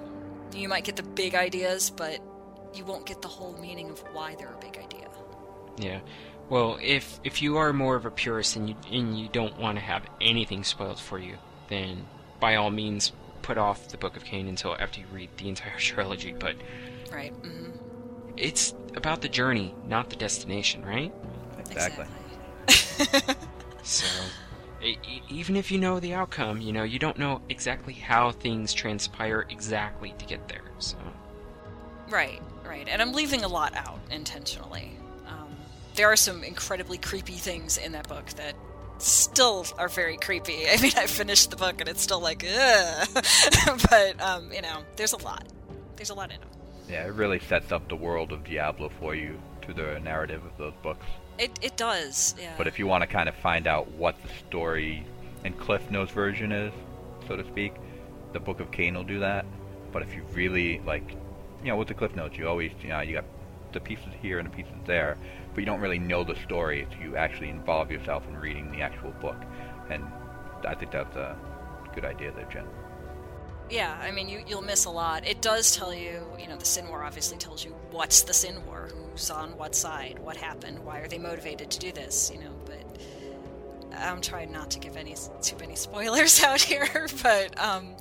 [0.54, 2.20] You might get the big ideas, but
[2.74, 5.08] you won't get the whole meaning of why they're a big idea.
[5.78, 6.00] Yeah.
[6.48, 9.78] Well, if if you are more of a purist and you and you don't want
[9.78, 11.36] to have anything spoiled for you,
[11.68, 12.06] then
[12.38, 13.12] by all means
[13.46, 16.56] put off the Book of Cain until after you read the entire trilogy, but
[17.12, 17.70] right, mm-hmm.
[18.36, 21.14] it's about the journey, not the destination, right?
[21.60, 22.06] Exactly.
[22.68, 23.34] exactly.
[23.84, 24.06] so,
[25.30, 29.46] even if you know the outcome, you know you don't know exactly how things transpire
[29.48, 30.64] exactly to get there.
[30.78, 30.96] So,
[32.10, 34.90] right, right, and I'm leaving a lot out intentionally.
[35.28, 35.54] Um,
[35.94, 38.56] there are some incredibly creepy things in that book that
[38.98, 40.68] still are very creepy.
[40.70, 43.08] I mean, I finished the book and it's still like, ugh.
[43.90, 45.44] but um, you know, there's a lot.
[45.96, 46.48] There's a lot in them.
[46.88, 50.56] Yeah, it really sets up the world of Diablo for you through the narrative of
[50.56, 51.06] those books.
[51.38, 52.54] It it does, yeah.
[52.56, 55.04] But if you want to kind of find out what the story
[55.44, 56.72] and Cliff Notes version is,
[57.26, 57.74] so to speak,
[58.32, 59.44] the Book of Cain will do that.
[59.92, 61.10] But if you really like,
[61.62, 63.24] you know, with the Cliff Notes, you always, you know, you got
[63.72, 65.18] the pieces here and the pieces there
[65.56, 68.82] but you don't really know the story if you actually involve yourself in reading the
[68.82, 69.42] actual book.
[69.88, 70.04] And
[70.68, 71.34] I think that's a
[71.94, 72.66] good idea there, Jen.
[73.70, 75.26] Yeah, I mean, you, you'll miss a lot.
[75.26, 78.66] It does tell you, you know, the Sin War obviously tells you what's the Sin
[78.66, 82.38] War, who's on what side, what happened, why are they motivated to do this, you
[82.38, 83.00] know, but
[83.96, 87.96] I'm trying not to give any too many spoilers out here, but um,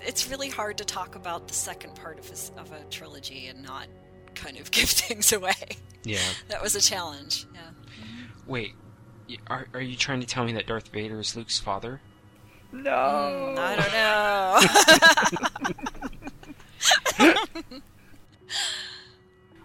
[0.00, 3.62] it's really hard to talk about the second part of, his, of a trilogy and
[3.62, 3.86] not
[4.34, 5.54] kind of give things away.
[6.04, 6.18] Yeah.
[6.48, 7.46] that was a challenge.
[7.54, 7.60] Yeah.
[8.46, 8.74] Wait,
[9.46, 12.00] are are you trying to tell me that Darth Vader is Luke's father?
[12.72, 13.54] No.
[13.54, 13.92] Mm, I don't
[17.70, 17.80] know.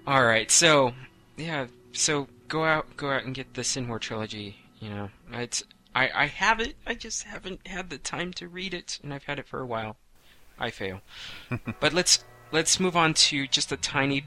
[0.07, 0.93] All right, so
[1.37, 4.57] yeah, so go out, go out and get the Sin War trilogy.
[4.79, 5.63] You know, it's
[5.95, 6.75] I I have it.
[6.85, 9.65] I just haven't had the time to read it, and I've had it for a
[9.65, 9.97] while.
[10.59, 11.01] I fail.
[11.79, 14.25] but let's let's move on to just a tiny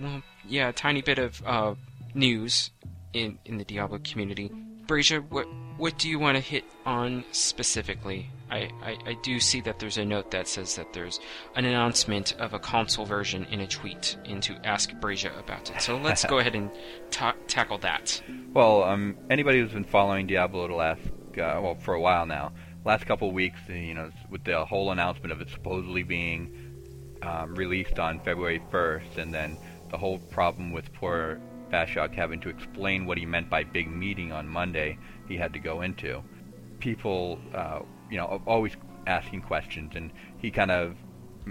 [0.00, 1.74] well, yeah, a tiny bit of uh,
[2.14, 2.70] news
[3.12, 4.50] in in the Diablo community.
[4.86, 8.30] Brazia, what what do you want to hit on specifically?
[8.50, 11.18] I, I, I, do see that there's a note that says that there's
[11.56, 15.80] an announcement of a console version in a tweet and to ask Brazia about it.
[15.80, 16.70] So let's go ahead and
[17.10, 18.22] ta- tackle that.
[18.52, 22.52] Well, um, anybody who's been following Diablo the last, uh, well, for a while now,
[22.84, 26.74] last couple of weeks, you know, with the whole announcement of it supposedly being
[27.22, 29.56] um, released on February 1st, and then
[29.90, 34.32] the whole problem with poor Bashiok having to explain what he meant by big meeting
[34.32, 36.22] on Monday, he had to go into.
[36.78, 37.80] People, uh,
[38.10, 38.76] you know, always
[39.06, 40.96] asking questions, and he kind of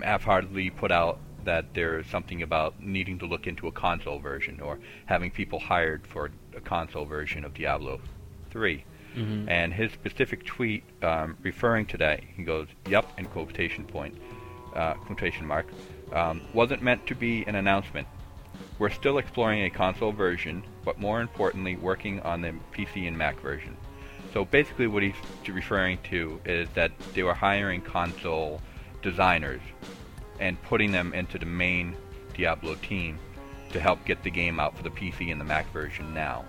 [0.02, 4.80] half-heartedly put out that there's something about needing to look into a console version or
[5.06, 8.00] having people hired for a console version of Diablo
[8.52, 8.84] 3.
[9.16, 9.50] Mm-hmm.
[9.50, 14.18] And his specific tweet um, referring to that, he goes, "Yep," in quotation point,
[14.74, 15.68] uh, quotation mark,
[16.12, 18.08] um, wasn't meant to be an announcement.
[18.80, 23.40] We're still exploring a console version, but more importantly, working on the PC and Mac
[23.40, 23.78] version.
[24.34, 25.14] So basically, what he's
[25.48, 28.62] referring to is that they were hiring console
[29.04, 29.62] designers
[30.40, 31.96] and putting them into the main
[32.34, 33.20] Diablo team
[33.72, 36.46] to help get the game out for the PC and the Mac version now.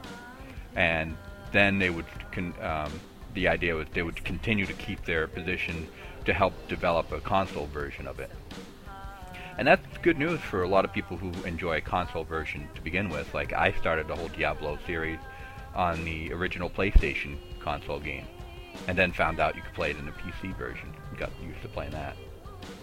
[0.76, 1.16] And
[1.52, 3.00] then they would, con- um,
[3.34, 5.86] the idea was they would continue to keep their position
[6.24, 8.30] to help develop a console version of it.
[9.58, 12.80] And that's good news for a lot of people who enjoy a console version to
[12.80, 13.32] begin with.
[13.34, 15.18] Like I started the whole Diablo series
[15.74, 18.26] on the original PlayStation console game,
[18.88, 20.92] and then found out you could play it in the PC version.
[21.16, 22.16] Got used to playing that.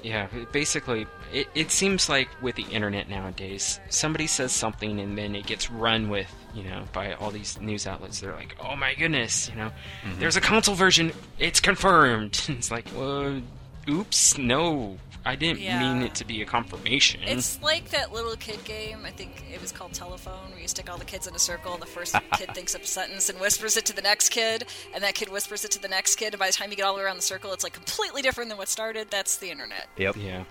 [0.04, 5.36] Yeah, basically, it, it seems like with the internet nowadays, somebody says something and then
[5.36, 8.20] it gets run with, you know, by all these news outlets.
[8.20, 9.72] They're like, oh my goodness, you know,
[10.04, 10.20] mm-hmm.
[10.20, 12.46] there's a console version, it's confirmed.
[12.50, 13.42] it's like, well,
[13.90, 15.80] oops, no, I didn't Yeah.
[15.80, 17.22] mean it to be a confirmation.
[17.24, 19.06] It's like that little kid game.
[19.06, 21.74] I think it was called Telephone, where you stick all the kids in a circle,
[21.74, 24.66] and the first kid thinks up a sentence and whispers it to the next kid,
[24.96, 26.34] and that kid whispers it to the next kid.
[26.34, 28.24] And by the time you get all the way around the circle, it's like completely
[28.24, 29.12] different than what started.
[29.12, 29.88] That's the internet.
[29.98, 30.16] Yep.
[30.18, 30.44] yeah.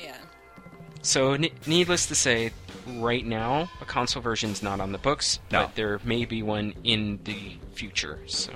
[0.00, 0.16] Yeah.
[1.02, 2.52] So, ne- needless to say,
[2.86, 5.62] right now, a console version's not on the books, No.
[5.64, 8.52] but there may be one in the future, so.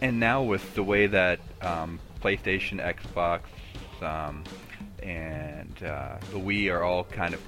[0.00, 3.40] And now with the way that um, PlayStation, Xbox,
[4.02, 4.44] um,
[5.02, 7.40] and uh, the Wii are all kind of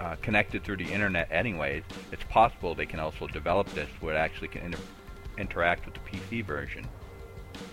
[0.00, 4.18] uh, connected through the internet anyways, it's possible they can also develop this where it
[4.18, 4.78] actually can inter-
[5.36, 6.86] interact with the PC version,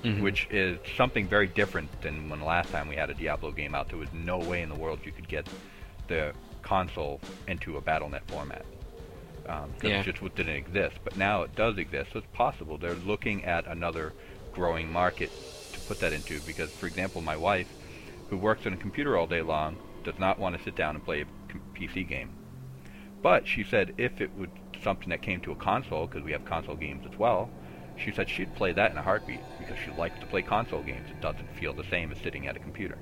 [0.03, 0.22] Mhm.
[0.22, 3.74] which is something very different than when the last time we had a Diablo game
[3.74, 3.88] out.
[3.89, 5.47] There was no way in the world you could get
[6.08, 8.66] the console into a BattleNet format.
[9.47, 10.01] Um, 'cause Yeah.
[10.01, 10.97] it just didn't exist.
[11.05, 12.78] But now it does exist, so it's possible.
[12.78, 14.12] They're looking at another
[14.51, 15.32] growing market
[15.72, 16.41] to put that into.
[16.41, 17.68] Because, for example, my wife,
[18.30, 21.03] who works on a computer all day long, does not want to sit down and
[21.03, 21.25] play a
[21.78, 22.30] PC game.
[23.21, 24.51] But she said if it would
[24.84, 27.49] something that came to a console, because we have console games as well,
[27.97, 31.09] she said she'd play that in a heartbeat because she likes to play console games.
[31.09, 32.97] It doesn't feel the same as sitting at a computer.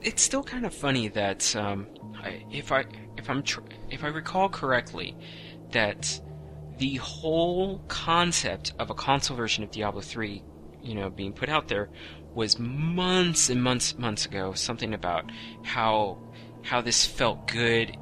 [0.00, 1.86] it's still kind of funny that um,
[2.50, 2.84] if I
[3.16, 3.60] if I'm tr-
[3.90, 5.16] if I recall correctly,
[5.72, 6.20] that
[6.78, 10.42] the whole concept of a console version of Diablo 3,
[10.82, 11.90] you know, being put out there,
[12.34, 14.52] was months and months months ago.
[14.54, 15.30] Something about
[15.62, 16.18] how
[16.62, 17.96] how this felt good,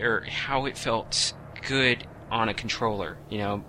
[0.00, 1.34] or how it felt
[1.68, 3.18] good on a controller.
[3.30, 3.64] You know,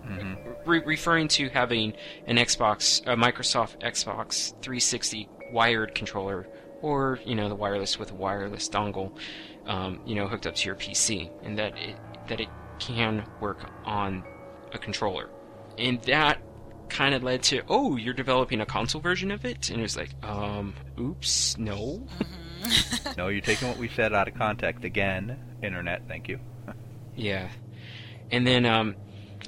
[0.66, 1.94] re- referring to having
[2.26, 6.48] an Xbox, a Microsoft Xbox 360 wired controller,
[6.82, 9.12] or you know the wireless with a wireless dongle,
[9.66, 11.96] um, you know, hooked up to your PC, and that it
[12.30, 12.50] that it
[12.80, 14.24] can work on
[14.74, 15.30] a controller,
[15.78, 16.40] and that
[16.90, 19.98] kind of led to oh you're developing a console version of it and it was
[19.98, 22.02] like um oops no
[23.18, 25.38] no, you're taking what we said out of context again.
[25.62, 26.40] Internet, thank you.
[27.20, 27.50] Yeah.
[28.30, 28.96] And then, um,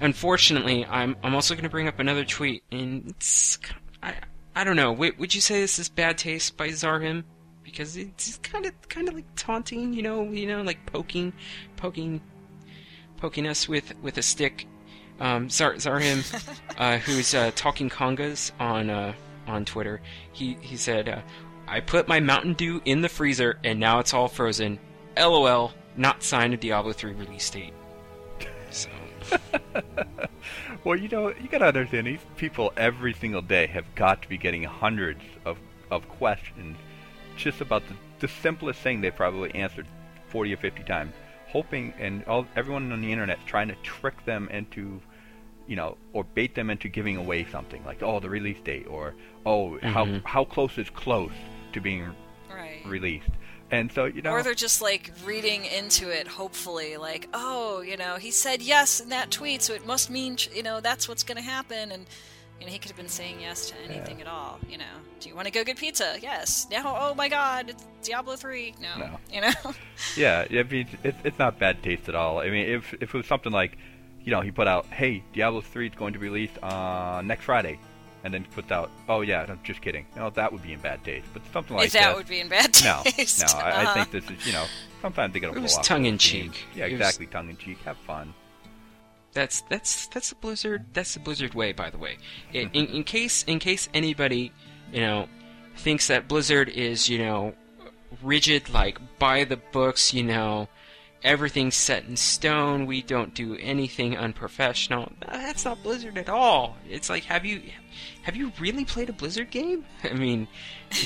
[0.02, 3.60] unfortunately, I'm I'm also going to bring up another tweet, and it's
[4.02, 4.16] I
[4.56, 4.92] I don't know.
[4.92, 7.26] Would, would you say this is bad taste by Zarhym?
[7.62, 11.32] Because it's kind of kind of like taunting, you know, you know, like poking,
[11.78, 12.22] poking,
[13.18, 14.66] poking us with with a stick.
[15.20, 16.24] Um, Zar, Zarhym,
[16.78, 19.14] uh, who's uh, talking congas on uh,
[19.48, 20.02] on Twitter,
[20.32, 21.22] he he said, uh,
[21.68, 24.80] "I put my Mountain Dew in the freezer, and now it's all frozen.
[25.18, 25.74] LOL.
[25.98, 27.74] Not signed a Diablo 3 release date."
[28.70, 28.90] So.
[30.86, 34.38] Well, you know, you gotta understand, these people every single day have got to be
[34.38, 35.58] getting hundreds of,
[35.92, 36.78] of questions
[37.36, 39.88] just about the, the simplest thing they probably answered
[40.30, 41.14] 40 or 50 times,
[41.48, 45.02] hoping, and all everyone on the internet trying to trick them into,
[45.70, 49.14] you know, or bait them into giving away something, like, oh, the release date, or,
[49.46, 50.22] oh, how, Mhm.
[50.26, 51.32] how close is close
[51.74, 52.14] to being
[52.50, 52.82] Right.
[52.86, 53.30] released.
[53.72, 57.98] And so, you know, Or they're just like reading into it, hopefully, like, oh, you
[57.98, 61.22] know, he said yes in that tweet, so it must mean, you know, that's what's
[61.24, 61.92] going to happen.
[61.92, 62.08] And,
[62.60, 64.60] you know, he could have been saying yes to anything at all.
[64.68, 66.18] You know, do you want to go get pizza?
[66.20, 66.66] Yes.
[66.72, 68.74] Now, oh my God, it's Diablo 3.
[68.82, 68.98] No.
[68.98, 69.20] No.
[69.32, 69.52] You know?
[70.18, 72.40] Yeah, I mean, it's it's not bad taste at all.
[72.40, 73.78] I mean, if if it was something like,
[74.30, 77.46] you know, he put out, "Hey, Diablo 3 is going to be released uh, next
[77.46, 77.80] Friday,"
[78.24, 80.80] and then puts out, "Oh yeah, I'm just kidding." You No, that would be in
[80.80, 81.26] bad taste.
[81.34, 83.42] But something like that this, would be in bad taste.
[83.42, 83.60] no.
[83.60, 83.94] I, I Uh-huh.
[83.96, 84.66] think this is, you know,
[85.02, 86.52] sometimes they get a little off tongue in cheek.
[86.76, 87.80] Yeah, It was- exactly, tongue in cheek.
[87.86, 88.36] Have fun.
[89.34, 90.86] That's that's that's the Blizzard.
[90.94, 92.18] That's the Blizzard way, by the way.
[92.54, 94.52] In, in, in case in case anybody,
[94.94, 95.28] you know,
[95.78, 97.54] thinks that Blizzard is you know
[98.22, 100.68] rigid, like by the books, you know,
[101.24, 102.86] everything's set in stone.
[102.86, 105.12] We don't do anything unprofessional.
[105.28, 106.78] That's not Blizzard at all.
[106.90, 107.62] It's like, have you
[108.24, 109.86] have you really played a Blizzard game?
[110.04, 110.48] I mean.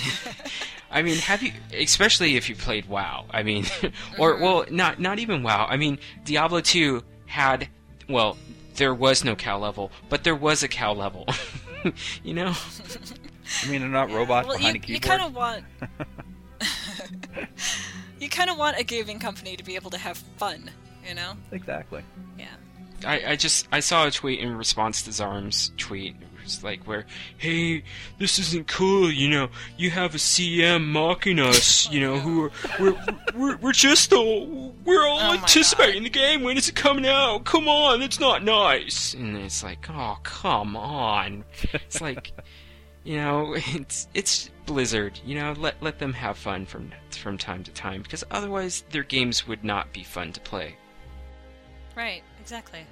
[0.91, 3.25] I mean, have you, especially if you played WoW?
[3.31, 3.63] I mean,
[4.19, 4.43] or mm-hmm.
[4.43, 5.65] well, not not even WoW.
[5.67, 7.67] I mean, Diablo 2 had,
[8.07, 8.37] well,
[8.75, 11.25] there was no cow level, but there was a cow level.
[12.23, 12.53] you know,
[13.63, 15.63] I mean, they're not robots well, behind you, a you kind of want
[18.23, 20.71] you kind of want a gaming company to be able to have fun,
[21.07, 21.33] you know?
[21.51, 22.03] Exactly.
[22.37, 22.47] Yeah.
[23.05, 26.15] I, I just I saw a tweet in response to Zarm's tweet.
[26.21, 27.05] It was like where,
[27.37, 27.83] hey,
[28.17, 29.11] this isn't cool.
[29.11, 31.73] You know, you have a CM mocking us.
[31.93, 32.95] You know, who are we're
[33.35, 36.41] we're, we're just all we're all Oh anticipating the game.
[36.41, 37.43] When is it coming out?
[37.43, 39.13] Come on, that's not nice.
[39.13, 41.43] And it's like, oh, come on.
[41.73, 42.31] It's like,
[43.03, 45.19] you know, it's it's Blizzard.
[45.25, 49.03] You know, let let them have fun from from time to time because otherwise their
[49.03, 50.75] games would not be fun to play.
[51.95, 52.85] Right, exactly.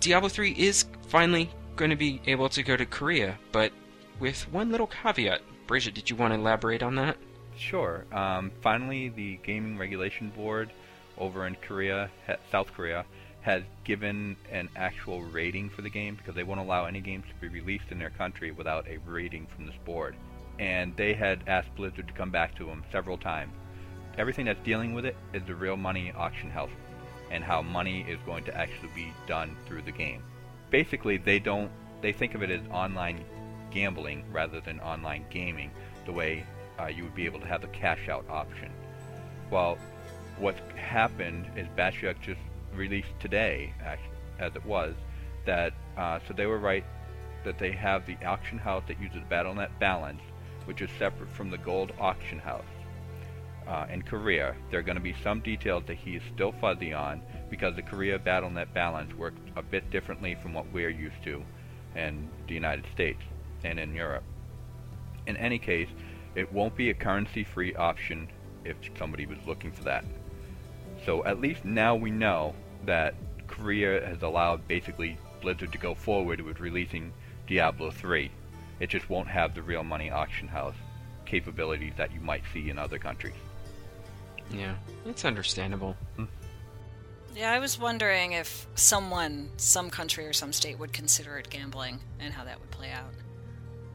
[0.00, 3.72] Diablo 3 is finally going to be able to go to Korea, but
[4.18, 5.40] with one little caveat.
[5.66, 7.16] Bridget, did you want to elaborate on that?
[7.56, 8.04] Sure.
[8.12, 10.72] Um, finally, the Gaming Regulation Board
[11.18, 12.10] over in Korea,
[12.50, 13.04] South Korea,
[13.42, 17.34] has given an actual rating for the game because they won't allow any games to
[17.40, 20.14] be released in their country without a rating from this board.
[20.62, 23.52] And they had asked Blizzard to come back to them several times.
[24.16, 26.70] Everything that's dealing with it is the real money auction house
[27.32, 30.22] and how money is going to actually be done through the game.
[30.70, 31.68] Basically, they don't
[32.00, 33.24] they think of it as online
[33.72, 35.72] gambling rather than online gaming,
[36.06, 36.46] the way
[36.78, 38.70] uh, you would be able to have the cash out option.
[39.50, 39.78] Well,
[40.38, 42.40] what happened is Bashiok just
[42.72, 43.72] released today,
[44.38, 44.94] as it was,
[45.44, 46.84] that uh, so they were right
[47.44, 50.22] that they have the auction house that uses BattleNet Balance,
[50.66, 52.64] which is separate from the Gold auction house.
[53.66, 56.92] Uh, in Korea, there are going to be some details that he is still fuzzy
[56.92, 61.42] on because the Korea BattleNet balance works a bit differently from what we're used to
[61.94, 63.22] in the United States
[63.64, 64.24] and in Europe.
[65.26, 65.88] In any case,
[66.34, 68.28] it won't be a currency-free option
[68.64, 70.04] if somebody was looking for that.
[71.04, 72.54] So at least now we know
[72.86, 73.14] that
[73.46, 77.12] Korea has allowed basically Blizzard to go forward with releasing
[77.46, 78.30] Diablo 3.
[78.82, 80.74] It just won't have the real money auction house
[81.24, 83.36] capabilities that you might see in other countries.
[84.50, 84.74] Yeah,
[85.06, 85.94] it's understandable.
[86.16, 86.24] Hmm.
[87.36, 92.00] Yeah, I was wondering if someone, some country or some state would consider it gambling
[92.18, 93.14] and how that would play out.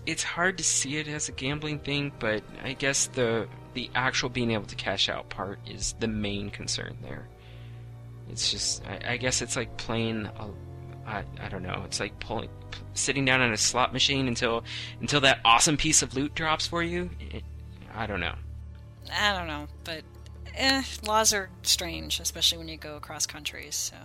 [0.05, 4.29] It's hard to see it as a gambling thing, but I guess the the actual
[4.29, 7.27] being able to cash out part is the main concern there.
[8.29, 10.47] It's just, I, I guess it's like playing a,
[11.07, 11.81] I, I don't know.
[11.85, 14.63] It's like pulling, p- sitting down on a slot machine until
[14.99, 17.09] until that awesome piece of loot drops for you.
[17.31, 17.43] It,
[17.95, 18.35] I don't know.
[19.11, 20.03] I don't know, but
[20.55, 23.75] eh, laws are strange, especially when you go across countries.
[23.75, 23.95] So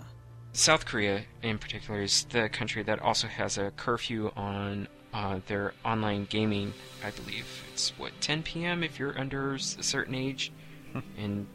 [0.52, 5.74] South Korea, in particular, is the country that also has a curfew on uh, their
[5.84, 6.72] online gaming.
[7.04, 8.84] I believe it's what 10 p.m.
[8.84, 10.52] if you're under a certain age,
[11.18, 11.46] and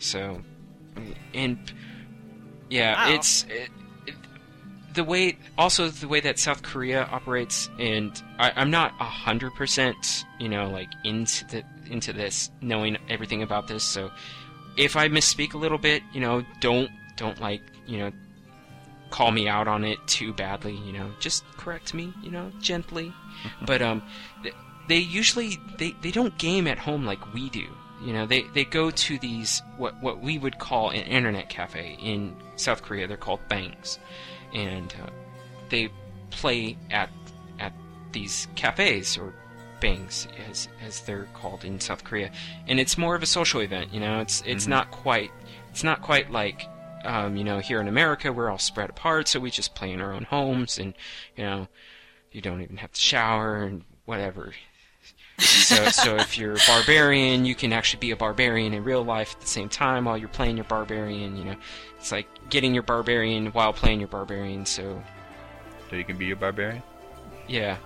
[0.00, 0.42] so,
[1.32, 1.58] and
[2.70, 3.14] yeah, Wow.
[3.14, 3.70] it's it, it,
[4.94, 5.36] the way.
[5.58, 10.48] Also, the way that South Korea operates, and I, I'm not a hundred percent, you
[10.48, 13.84] know, like into the into this, knowing everything about this.
[13.84, 14.10] So,
[14.76, 18.12] if I misspeak a little bit, you know, don't don't like you know
[19.10, 20.74] call me out on it too badly.
[20.74, 23.12] You know, just correct me, you know, gently.
[23.66, 24.02] but um,
[24.42, 24.54] th-
[24.88, 27.66] they usually they they don't game at home like we do.
[28.04, 31.96] You know, they they go to these what what we would call an internet cafe
[32.00, 33.06] in South Korea.
[33.06, 33.98] They're called bangs,
[34.54, 35.10] and uh,
[35.68, 35.90] they
[36.30, 37.10] play at
[37.58, 37.72] at
[38.12, 39.34] these cafes or
[39.80, 42.30] bangs as as they're called in South Korea,
[42.66, 43.92] and it's more of a social event.
[43.92, 45.30] You know, it's it's not quite
[45.70, 46.68] it's not quite like
[47.04, 50.00] um, you know here in America we're all spread apart, so we just play in
[50.00, 50.94] our own homes, and
[51.36, 51.68] you know
[52.32, 54.52] you don't even have to shower and whatever.
[55.44, 59.34] So, so if you're a barbarian, you can actually be a barbarian in real life
[59.34, 61.36] at the same time while you're playing your barbarian.
[61.36, 61.56] You know,
[61.98, 64.66] it's like getting your barbarian while playing your barbarian.
[64.66, 65.02] So,
[65.90, 66.82] So you can be your barbarian?
[67.48, 67.76] yeah,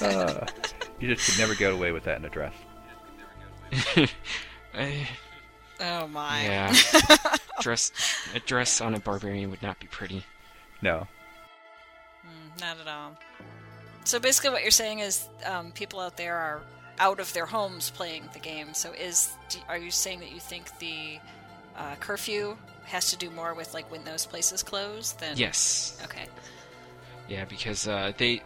[0.00, 0.46] Uh,
[0.98, 2.54] you just could never get away with that in a dress.
[5.78, 6.74] Oh my, yeah.
[7.60, 7.92] dress
[8.34, 10.24] a dress on a barbarian would not be pretty.
[10.80, 11.06] No.
[12.60, 13.16] not at all.
[14.06, 16.62] So basically, what you're saying is um, people out there are
[16.98, 18.72] out of their homes playing the game.
[18.72, 19.32] So is
[19.68, 21.18] are you saying that you think the
[21.76, 25.36] uh, curfew has to do more with like when those places close than?
[25.36, 26.00] Yes.
[26.04, 26.26] Okay.
[27.28, 28.42] Yeah, because uh, they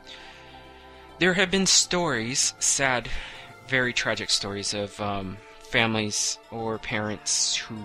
[1.18, 3.08] there have been stories, sad,
[3.68, 5.36] very tragic stories of um,
[5.70, 7.76] families or parents who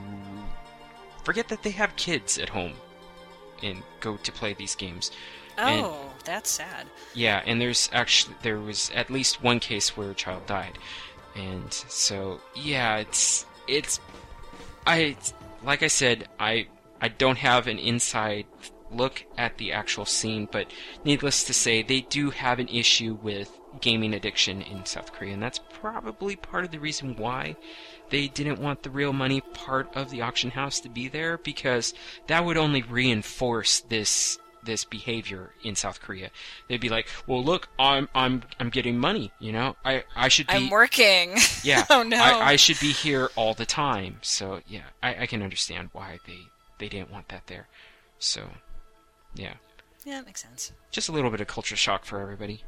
[1.25, 2.73] forget that they have kids at home
[3.61, 5.11] and go to play these games.
[5.57, 6.87] And- Oh, that's sad.
[7.13, 10.77] Yeah, and there's actually there was at least one case where a child died,
[11.35, 13.99] and so yeah, it's it's
[14.85, 15.15] I
[15.63, 16.67] like I said I
[17.01, 18.45] I don't have an inside
[18.91, 20.67] look at the actual scene, but
[21.03, 23.51] needless to say, they do have an issue with
[23.81, 27.55] gaming addiction in South Korea, and that's probably part of the reason why
[28.09, 31.93] they didn't want the real money part of the auction house to be there because
[32.27, 36.29] that would only reinforce this this behavior in South Korea.
[36.67, 39.31] They'd be like, "Well, look, I'm I'm I'm getting money.
[39.39, 41.35] You know, I I should be I'm working.
[41.63, 41.85] yeah.
[41.89, 42.17] oh no.
[42.17, 44.17] I, I should be here all the time.
[44.21, 46.39] So yeah, I, I can understand why they
[46.79, 47.67] they didn't want that there.
[48.19, 48.49] So
[49.35, 49.53] yeah,
[50.05, 50.71] Yeah, that makes sense.
[50.91, 52.63] just a little bit of culture shock for everybody.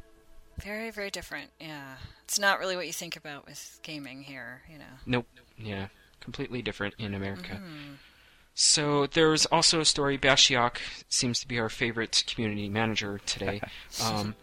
[0.62, 1.50] Very, very different.
[1.60, 1.94] Yeah,
[2.24, 4.62] it's not really what you think about with gaming here.
[4.70, 4.84] You know.
[5.06, 5.26] Nope.
[5.56, 5.86] Yeah,
[6.20, 7.52] completely different in America.
[7.54, 7.94] Mm-hmm.
[8.60, 10.18] So there's also a story.
[10.18, 10.78] Bashiok
[11.08, 13.60] seems to be our favorite community manager today.
[14.04, 14.34] um,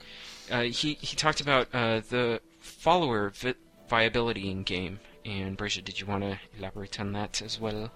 [0.49, 3.55] uh, he he talked about uh, the follower vi-
[3.89, 5.01] viability in game.
[5.26, 7.91] And Bridget, did you want to elaborate on that as well?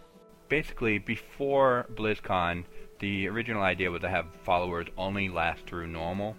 [0.49, 2.65] Basically, before BlizzCon,
[2.99, 6.36] the original idea was to have followers only last through normal,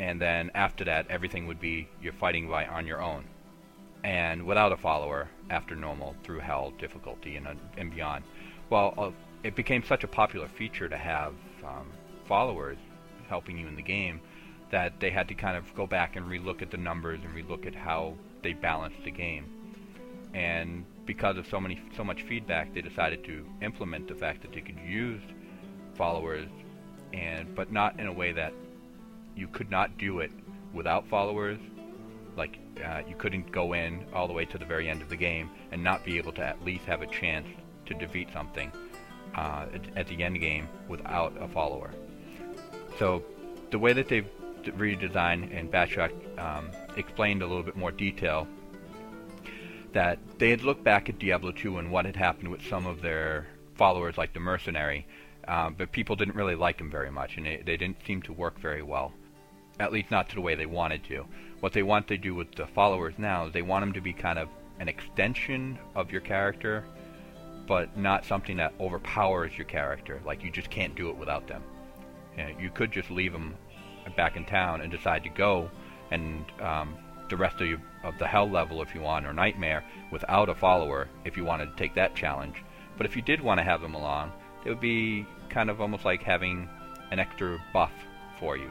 [0.00, 3.26] and then after that, everything would be you're fighting by on your own,
[4.02, 8.24] and without a follower after normal through hell difficulty and uh, and beyond.
[8.70, 9.10] Well, uh,
[9.42, 11.90] it became such a popular feature to have um,
[12.26, 12.78] followers
[13.28, 14.20] helping you in the game
[14.70, 17.66] that they had to kind of go back and relook at the numbers and relook
[17.66, 19.44] at how they balanced the game.
[20.32, 24.52] And because of so many so much feedback they decided to implement the fact that
[24.52, 25.20] they could use
[25.96, 26.48] followers
[27.12, 28.52] and but not in a way that
[29.34, 30.30] you could not do it
[30.72, 31.58] without followers.
[32.36, 35.16] Like uh, you couldn't go in all the way to the very end of the
[35.16, 37.48] game and not be able to at least have a chance
[37.90, 38.72] to defeat something
[39.34, 39.66] uh,
[39.96, 41.90] at, the end game without a follower
[42.98, 43.22] so
[43.70, 44.28] the way that they've
[44.64, 48.46] redesigned and Bashiok um, explained a little bit more detail
[49.92, 53.02] that they had looked back at Diablo 2 and what had happened with some of
[53.02, 55.06] their followers, like the mercenary,
[55.48, 58.32] um, but people didn't really like them very much, and they, they didn't seem to
[58.32, 59.12] work very well.
[59.78, 61.24] At least not to the way they wanted to.
[61.60, 64.12] What they want to do with the followers now is they want them to be
[64.12, 66.84] kind of an extension of your character,
[67.70, 70.20] but not something that overpowers your character.
[70.26, 71.62] Like you just can't do it without them.
[72.36, 73.54] You, know, you could just leave them
[74.16, 75.70] back in town and decide to go
[76.10, 76.96] and um,
[77.28, 81.06] the rest of, of the hell level if you want or nightmare without a follower
[81.24, 82.56] if you wanted to take that challenge
[82.96, 84.32] but if you did want to have them along
[84.64, 86.68] it would be kind of almost like having
[87.12, 87.92] an extra buff
[88.40, 88.68] for you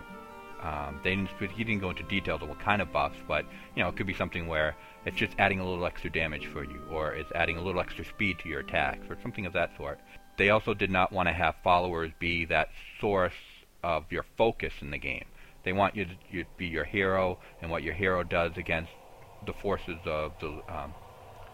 [0.61, 3.45] um, they didn't, he didn't go into details of what kind of buffs but
[3.77, 4.75] you know it could be something where
[5.05, 8.05] it's just adding a little extra damage for you or it's adding a little extra
[8.05, 9.99] speed to your attacks or something of that sort
[10.37, 12.69] they also did not want to have followers be that
[12.99, 13.33] source
[13.83, 15.25] of your focus in the game
[15.63, 18.91] they want you to, you to be your hero and what your hero does against
[19.45, 20.93] the forces of the um,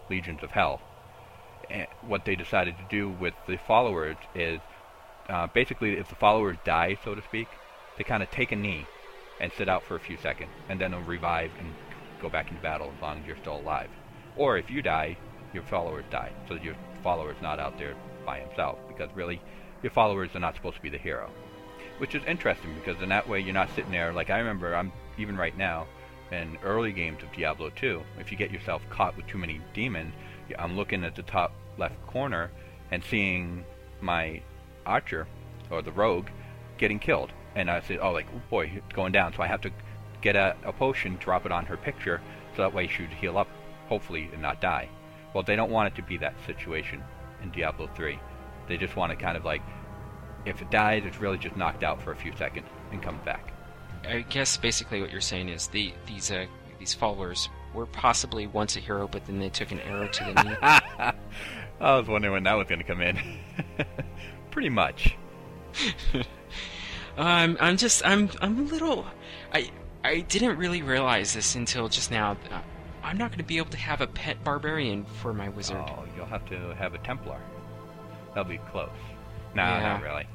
[0.08, 0.80] legions of hell.
[1.70, 4.60] And what they decided to do with the followers is
[5.28, 7.48] uh, basically, if the followers die, so to speak,
[7.98, 8.86] they kind of take a knee
[9.40, 11.74] and sit out for a few seconds, and then they'll revive and
[12.20, 13.90] go back into battle as long as you're still alive.
[14.36, 15.16] Or if you die,
[15.52, 17.94] your followers die, so your follower's not out there
[18.24, 19.40] by himself, because really,
[19.82, 21.30] your followers are not supposed to be the hero
[21.98, 24.92] which is interesting because in that way you're not sitting there like I remember I'm
[25.18, 25.86] even right now
[26.30, 30.14] in early games of Diablo 2 if you get yourself caught with too many demons
[30.58, 32.50] I'm looking at the top left corner
[32.90, 33.64] and seeing
[34.00, 34.42] my
[34.84, 35.26] archer
[35.70, 36.28] or the rogue
[36.78, 39.62] getting killed and I say oh like oh boy it's going down so I have
[39.62, 39.70] to
[40.20, 42.20] get a, a potion drop it on her picture
[42.54, 43.48] so that way she would heal up
[43.88, 44.88] hopefully and not die
[45.34, 47.02] well they don't want it to be that situation
[47.42, 48.18] in Diablo 3
[48.68, 49.62] they just want to kind of like
[50.46, 53.52] if it dies, it's really just knocked out for a few seconds and comes back.
[54.08, 56.46] I guess basically what you're saying is the these uh,
[56.78, 60.42] these followers were possibly once a hero, but then they took an arrow to the
[60.42, 60.56] knee.
[61.80, 63.18] I was wondering when that was going to come in.
[64.50, 65.16] Pretty much.
[67.18, 69.04] um, I'm just I'm I'm a little
[69.52, 69.70] I
[70.06, 72.36] I didn't really realize this until just now.
[72.50, 72.60] Uh,
[73.02, 75.76] I'm not going to be able to have a pet barbarian for my wizard.
[75.88, 77.40] Oh, you'll have to have a Templar.
[78.34, 78.90] That'll be close.
[79.54, 79.92] Nah, Yeah.
[79.94, 80.26] not really.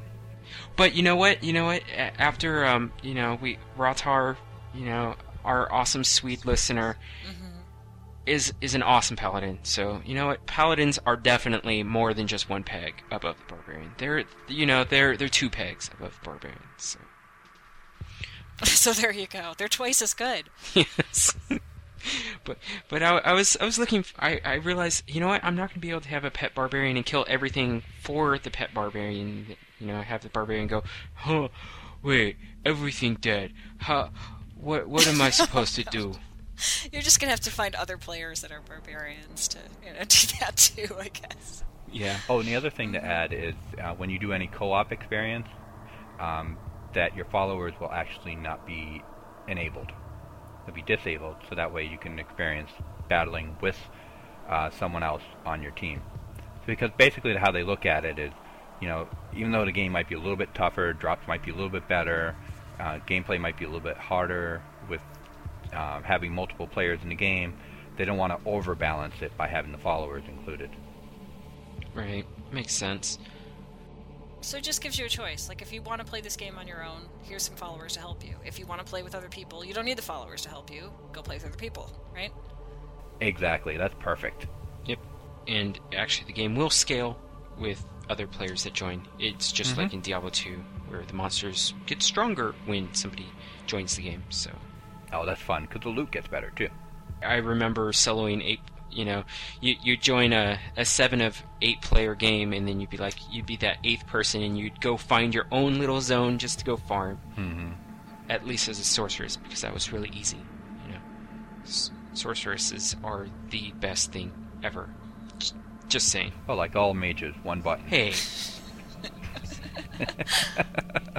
[0.75, 1.43] But you know what?
[1.43, 1.83] You know what?
[2.17, 4.35] After um, you know, we Rotar,
[4.73, 5.15] you know,
[5.45, 6.97] our awesome Swede listener
[8.25, 9.59] is is an awesome paladin.
[9.63, 10.45] So you know what?
[10.45, 13.91] Paladins are definitely more than just one peg above the barbarian.
[13.97, 16.59] They're you know they're they're two pegs above the barbarian.
[16.77, 16.99] So
[18.63, 19.53] so there you go.
[19.57, 20.45] They're twice as good.
[20.73, 21.35] yes.
[22.43, 22.57] but
[22.89, 24.05] but I, I was I was looking.
[24.19, 25.43] I I realized you know what?
[25.43, 28.37] I'm not going to be able to have a pet barbarian and kill everything for
[28.37, 29.55] the pet barbarian.
[29.79, 30.83] You know, have the barbarian go,
[31.15, 31.49] huh?
[32.03, 33.53] Wait, everything dead.
[33.77, 34.11] How?
[34.59, 36.13] What what am I supposed to do?
[36.91, 40.27] You're just gonna have to find other players that are barbarians to you know do
[40.39, 40.95] that too.
[40.99, 41.63] I guess.
[41.91, 42.17] Yeah.
[42.29, 45.47] Oh, and the other thing to add is uh, when you do any co-op experience,
[46.19, 46.57] um,
[46.93, 49.03] that your followers will actually not be
[49.47, 49.91] enabled;
[50.65, 52.71] they'll be disabled, so that way you can experience
[53.07, 53.77] battling with
[54.49, 56.01] uh, someone else on your team.
[56.65, 58.31] Because basically, how they look at it is,
[58.79, 61.51] you know, even though the game might be a little bit tougher, drops might be
[61.51, 62.35] a little bit better,
[62.79, 65.01] uh, gameplay might be a little bit harder with
[65.73, 67.53] uh, having multiple players in the game,
[67.97, 70.69] they don't want to overbalance it by having the followers included.
[71.93, 72.25] Right.
[72.51, 73.19] Makes sense.
[74.41, 75.47] So it just gives you a choice.
[75.49, 77.99] Like if you want to play this game on your own, here's some followers to
[77.99, 78.35] help you.
[78.43, 80.71] If you want to play with other people, you don't need the followers to help
[80.71, 80.91] you.
[81.13, 82.31] Go play with other people, right?
[83.19, 84.47] Exactly, that's perfect.
[84.85, 84.99] Yep.
[85.47, 87.17] And actually, the game will scale
[87.59, 89.07] with other players that join.
[89.19, 89.97] It's just like mm-hmm.
[89.97, 90.55] in Diablo 2,
[90.89, 93.27] where the monsters get stronger when somebody
[93.67, 94.23] joins the game.
[94.29, 94.51] So
[95.13, 96.69] Oh, that's fun because the loot gets better too.
[97.21, 98.59] I remember soloing eight.
[98.91, 99.23] You know,
[99.61, 103.15] you you join a, a seven of eight player game, and then you'd be like
[103.31, 106.65] you'd be that eighth person, and you'd go find your own little zone just to
[106.65, 107.17] go farm.
[107.35, 107.69] hmm
[108.29, 110.37] At least as a sorceress, because that was really easy.
[110.87, 110.99] You know,
[111.63, 114.31] S- sorceresses are the best thing
[114.63, 114.89] ever.
[115.39, 115.55] J-
[115.87, 116.31] Just saying.
[116.49, 117.85] Oh, like all mages, one button.
[117.87, 118.13] Hey.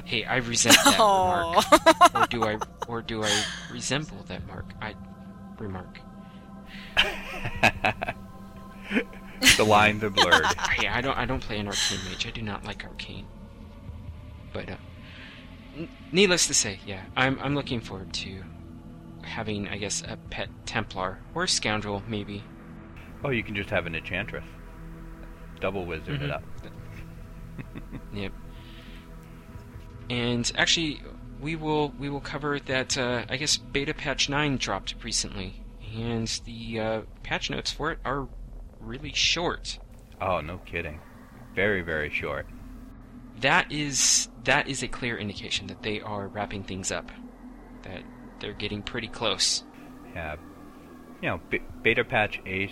[0.05, 1.61] hey, I resent that Oh.
[1.71, 2.15] remark.
[2.15, 2.57] Or do I
[2.87, 4.65] or do I resemble that mark?
[4.81, 4.93] I
[5.57, 5.99] remark.
[9.57, 10.45] the lines are blurred.
[10.71, 12.25] Hey, I don't I don't play an arcane mage.
[12.27, 13.27] I do not like arcane.
[14.51, 14.75] But uh,
[15.77, 18.43] n- needless to say, yeah, I'm I'm looking forward to
[19.21, 22.43] having I guess a pet Templar or a scoundrel maybe.
[23.23, 24.45] Oh, you can just have an enchantress.
[25.61, 26.33] Double wizard it Mhm.
[26.33, 26.43] up.
[28.13, 28.31] Yep.
[30.09, 31.01] And actually,
[31.39, 32.97] we will we will cover that.
[32.97, 35.62] Uh, I guess beta patch nine dropped recently,
[35.93, 38.27] and the uh, patch notes for it are
[38.79, 39.79] really short.
[40.21, 40.99] Oh, no kidding.
[41.55, 42.47] Very, very short.
[43.41, 47.11] That is that is a clear indication that they are wrapping things up.
[47.83, 48.03] That
[48.39, 49.63] they're getting pretty close.
[50.15, 50.35] Yeah.
[51.21, 52.71] You know, be- beta patch 8,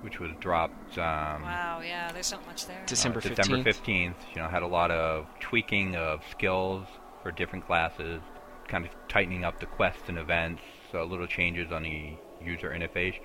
[0.00, 2.82] which was dropped um, Wow, yeah, there's not much there.
[2.86, 3.82] December uh, December 15th.
[3.82, 6.86] 15th, you know, had a lot of tweaking of skills
[7.22, 8.20] for different classes,
[8.68, 12.14] kind of tightening up the quests and events, so little changes on the
[12.44, 13.18] user interface.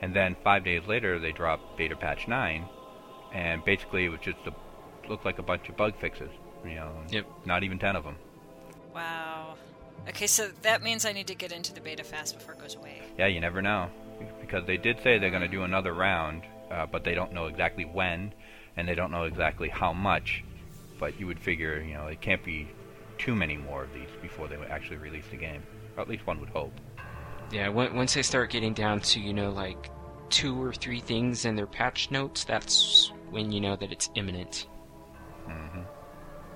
[0.00, 2.64] And then five days later, they dropped beta patch 9,
[3.32, 4.52] and basically it was just a,
[5.08, 6.30] looked like a bunch of bug fixes.
[6.64, 7.26] You know, Yep.
[7.44, 8.16] not even 10 of them.
[8.94, 9.54] Wow.
[10.08, 12.74] Okay, so that means I need to get into the beta fast before it goes
[12.74, 13.00] away.
[13.18, 13.90] Yeah, you never know.
[14.40, 17.46] Because they did say they're going to do another round, uh, but they don't know
[17.46, 18.32] exactly when,
[18.76, 20.44] and they don't know exactly how much.
[20.98, 22.68] But you would figure, you know, it can't be
[23.18, 25.62] too many more of these before they would actually release the game.
[25.96, 26.72] Or at least one would hope.
[27.52, 29.90] Yeah, once they start getting down to you know like
[30.30, 34.66] two or three things in their patch notes, that's when you know that it's imminent.
[35.48, 35.82] Mm-hmm.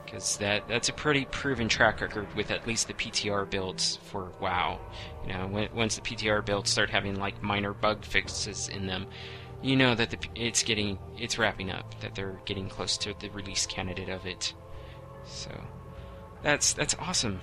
[0.04, 4.30] because that that's a pretty proven track record with at least the PTR builds for
[4.40, 4.78] WoW.
[5.26, 9.06] You know, when, once the PTR builds start having like minor bug fixes in them,
[9.62, 12.00] you know that the, it's getting it's wrapping up.
[12.00, 14.54] That they're getting close to the release candidate of it.
[15.26, 15.50] So
[16.42, 17.40] that's that's awesome.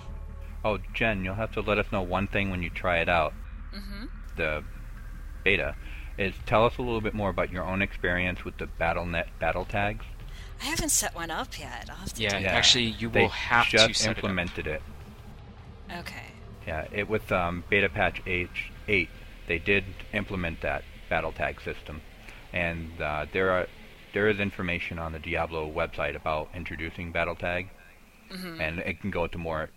[0.65, 3.33] Oh, Jen, you'll have to let us know one thing when you try it out.
[3.74, 4.05] Mm-hmm.
[4.36, 4.63] The
[5.43, 5.76] beta
[6.17, 9.65] is tell us a little bit more about your own experience with the BattleNet battle
[9.65, 10.05] tags.
[10.61, 11.88] I haven't set one up yet.
[11.89, 14.17] I'll have to Yeah, do actually, you they will have just to set it up.
[14.17, 14.82] implemented it.
[15.99, 16.28] Okay.
[16.65, 19.09] Yeah, it with um, beta patch H eight,
[19.47, 22.01] they did implement that battle tag system,
[22.53, 23.67] and uh, there are
[24.13, 27.69] there is information on the Diablo website about introducing battle tag,
[28.32, 29.69] and it can go into more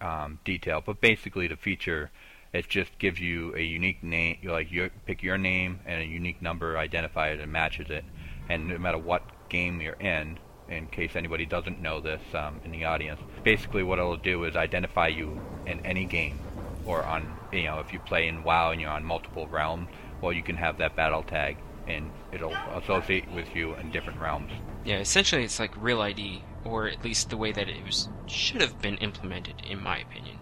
[0.00, 0.82] um, detail.
[0.84, 2.10] But basically, the feature
[2.52, 6.04] it just gives you a unique name, you like you pick your name and a
[6.04, 8.04] unique number identifier and matches it,
[8.48, 10.38] and no matter what game you're in,
[10.68, 14.56] in case anybody doesn't know this um, in the audience, basically what it'll do is
[14.56, 16.38] identify you in any game,
[16.86, 19.88] or on you know if you play in WoW and you're on multiple realms,
[20.20, 24.50] well you can have that battle tag, and it'll associate with you in different realms.
[24.84, 28.60] Yeah, essentially it's like real ID or at least the way that it was should
[28.60, 30.38] have been implemented, in my opinion.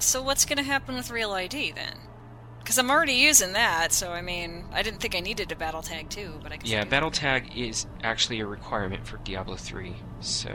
[0.00, 1.94] So what's going to happen with Real ID then?
[2.58, 5.82] Because I'm already using that, so I mean, I didn't think I needed a battle
[5.82, 6.90] tag too, but I guess Yeah, do.
[6.90, 10.50] battle tag is actually a requirement for Diablo 3, so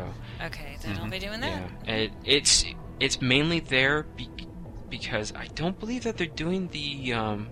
[0.45, 1.69] Okay, then I'll be doing that.
[1.85, 2.63] yeah, it, it's
[2.99, 4.29] it's mainly there be-
[4.87, 7.49] because I don't believe that they're doing the um.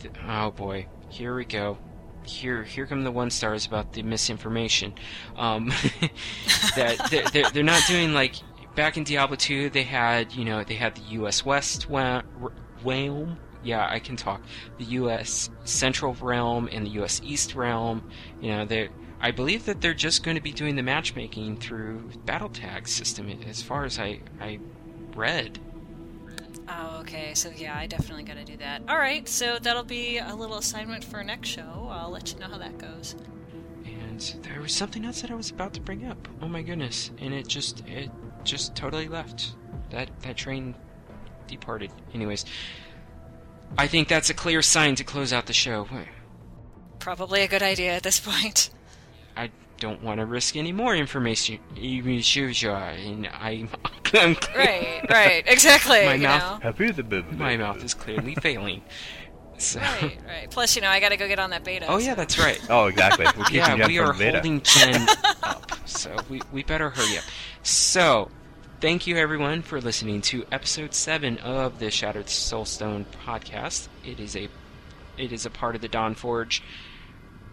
[0.00, 1.78] The, oh boy, here we go.
[2.24, 4.92] Here, here come the one stars about the misinformation.
[5.36, 5.68] Um,
[6.76, 8.34] that they're, they're, they're not doing like
[8.78, 9.70] back in Diablo 2.
[9.70, 11.44] They had you know they had the U.S.
[11.44, 13.38] West realm.
[13.64, 14.40] Yeah, I can talk.
[14.78, 15.50] The U.S.
[15.64, 17.20] Central realm and the U.S.
[17.24, 18.08] East realm.
[18.40, 18.88] You know they.
[19.20, 23.28] I believe that they're just going to be doing the matchmaking through battle tag system,
[23.48, 24.60] as far as I I
[25.16, 25.58] read.
[26.68, 27.34] Oh, okay.
[27.34, 28.82] So yeah, I definitely got to do that.
[28.88, 31.88] All right, so that'll be a little assignment for next show.
[31.90, 33.16] I'll let you know how that goes.
[33.84, 36.28] And there was something else that I was about to bring up.
[36.40, 37.10] Oh my goodness!
[37.18, 38.10] And it just it
[38.44, 39.52] just totally left.
[39.90, 40.74] That that train
[41.46, 41.90] departed.
[42.14, 42.44] Anyways,
[43.76, 45.86] I think that's a clear sign to close out the show.
[46.98, 48.70] Probably a good idea at this point.
[49.36, 51.60] I don't want to risk any more information.
[51.76, 52.20] Even
[52.90, 53.68] and I,
[54.14, 56.04] I'm Right, right, exactly.
[56.04, 56.68] My you mouth- know.
[57.36, 58.82] my mouth is clearly failing.
[59.58, 59.80] So.
[59.80, 60.50] Right, right.
[60.50, 61.86] Plus, you know, I got to go get on that beta.
[61.88, 62.60] Oh yeah, that's right.
[62.70, 63.26] Oh, exactly.
[63.36, 64.32] We're yeah, we are beta.
[64.38, 65.06] holding Jen
[65.42, 67.24] up, so we we better hurry up.
[67.68, 68.30] So,
[68.80, 73.88] thank you everyone for listening to episode seven of the Shattered Soulstone podcast.
[74.02, 74.48] It is a
[75.18, 76.62] it is a part of the Dawn Forge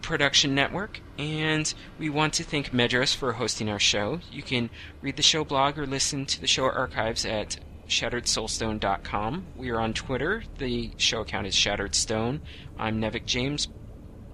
[0.00, 4.20] production network, and we want to thank Medros for hosting our show.
[4.32, 4.70] You can
[5.02, 9.46] read the show blog or listen to the show archives at shatteredsoulstone.com.
[9.54, 10.44] We are on Twitter.
[10.56, 12.40] The show account is Shattered Stone.
[12.78, 13.68] I'm Nevik James.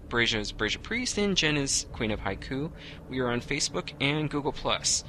[0.09, 2.71] Brasia is Brasia Priest, and Jen is Queen of Haiku.
[3.09, 5.03] We are on Facebook and Google Plus.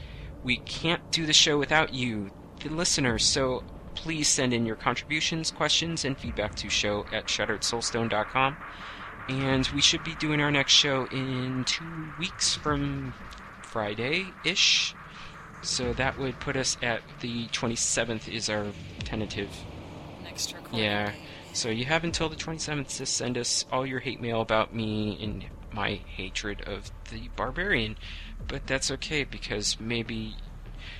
[0.43, 3.63] We can't do the show without you, the listeners, so
[3.95, 8.57] please send in your contributions, questions, and feedback to show at shatteredsoulstone.com.
[9.29, 13.13] And we should be doing our next show in two weeks from
[13.61, 14.93] Friday ish.
[15.61, 18.65] So that would put us at the 27th, is our
[18.99, 19.49] tentative.
[20.23, 20.79] Next recording.
[20.79, 21.13] Yeah.
[21.53, 25.17] So you have until the 27th to send us all your hate mail about me
[25.21, 27.95] and my hatred of the barbarian.
[28.47, 30.35] But that's okay because maybe.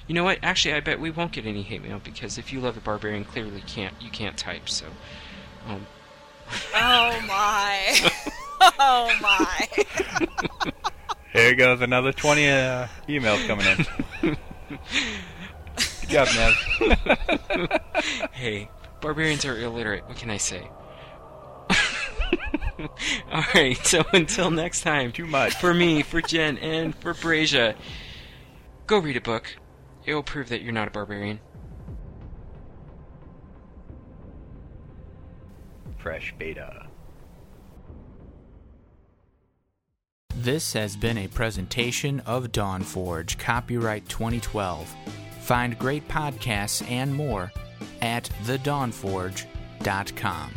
[0.08, 0.40] You know what?
[0.44, 3.24] Actually, I bet we won't get any hate mail because if you love the barbarian,
[3.24, 4.68] clearly can't you can't type.
[4.68, 4.86] So,
[5.68, 5.86] um,
[6.76, 8.10] Oh my.
[8.80, 9.68] oh my.
[11.32, 14.38] Here goes another 20 uh, emails coming in.
[16.02, 17.82] Good job, Nev.
[18.32, 18.70] hey,
[19.02, 20.08] barbarians are illiterate.
[20.08, 20.68] What can I say?
[23.32, 23.78] All right.
[23.86, 25.56] So until next time, Too much.
[25.56, 27.76] for me, for Jen, and for Brasia,
[28.88, 29.56] go read a book.
[30.06, 31.40] It will prove that you're not a barbarian.
[35.98, 36.88] Fresh beta.
[40.36, 44.94] This has been a presentation of Dawnforge, copyright 2012.
[45.42, 47.52] Find great podcasts and more
[48.02, 50.52] at thedawnforge.com.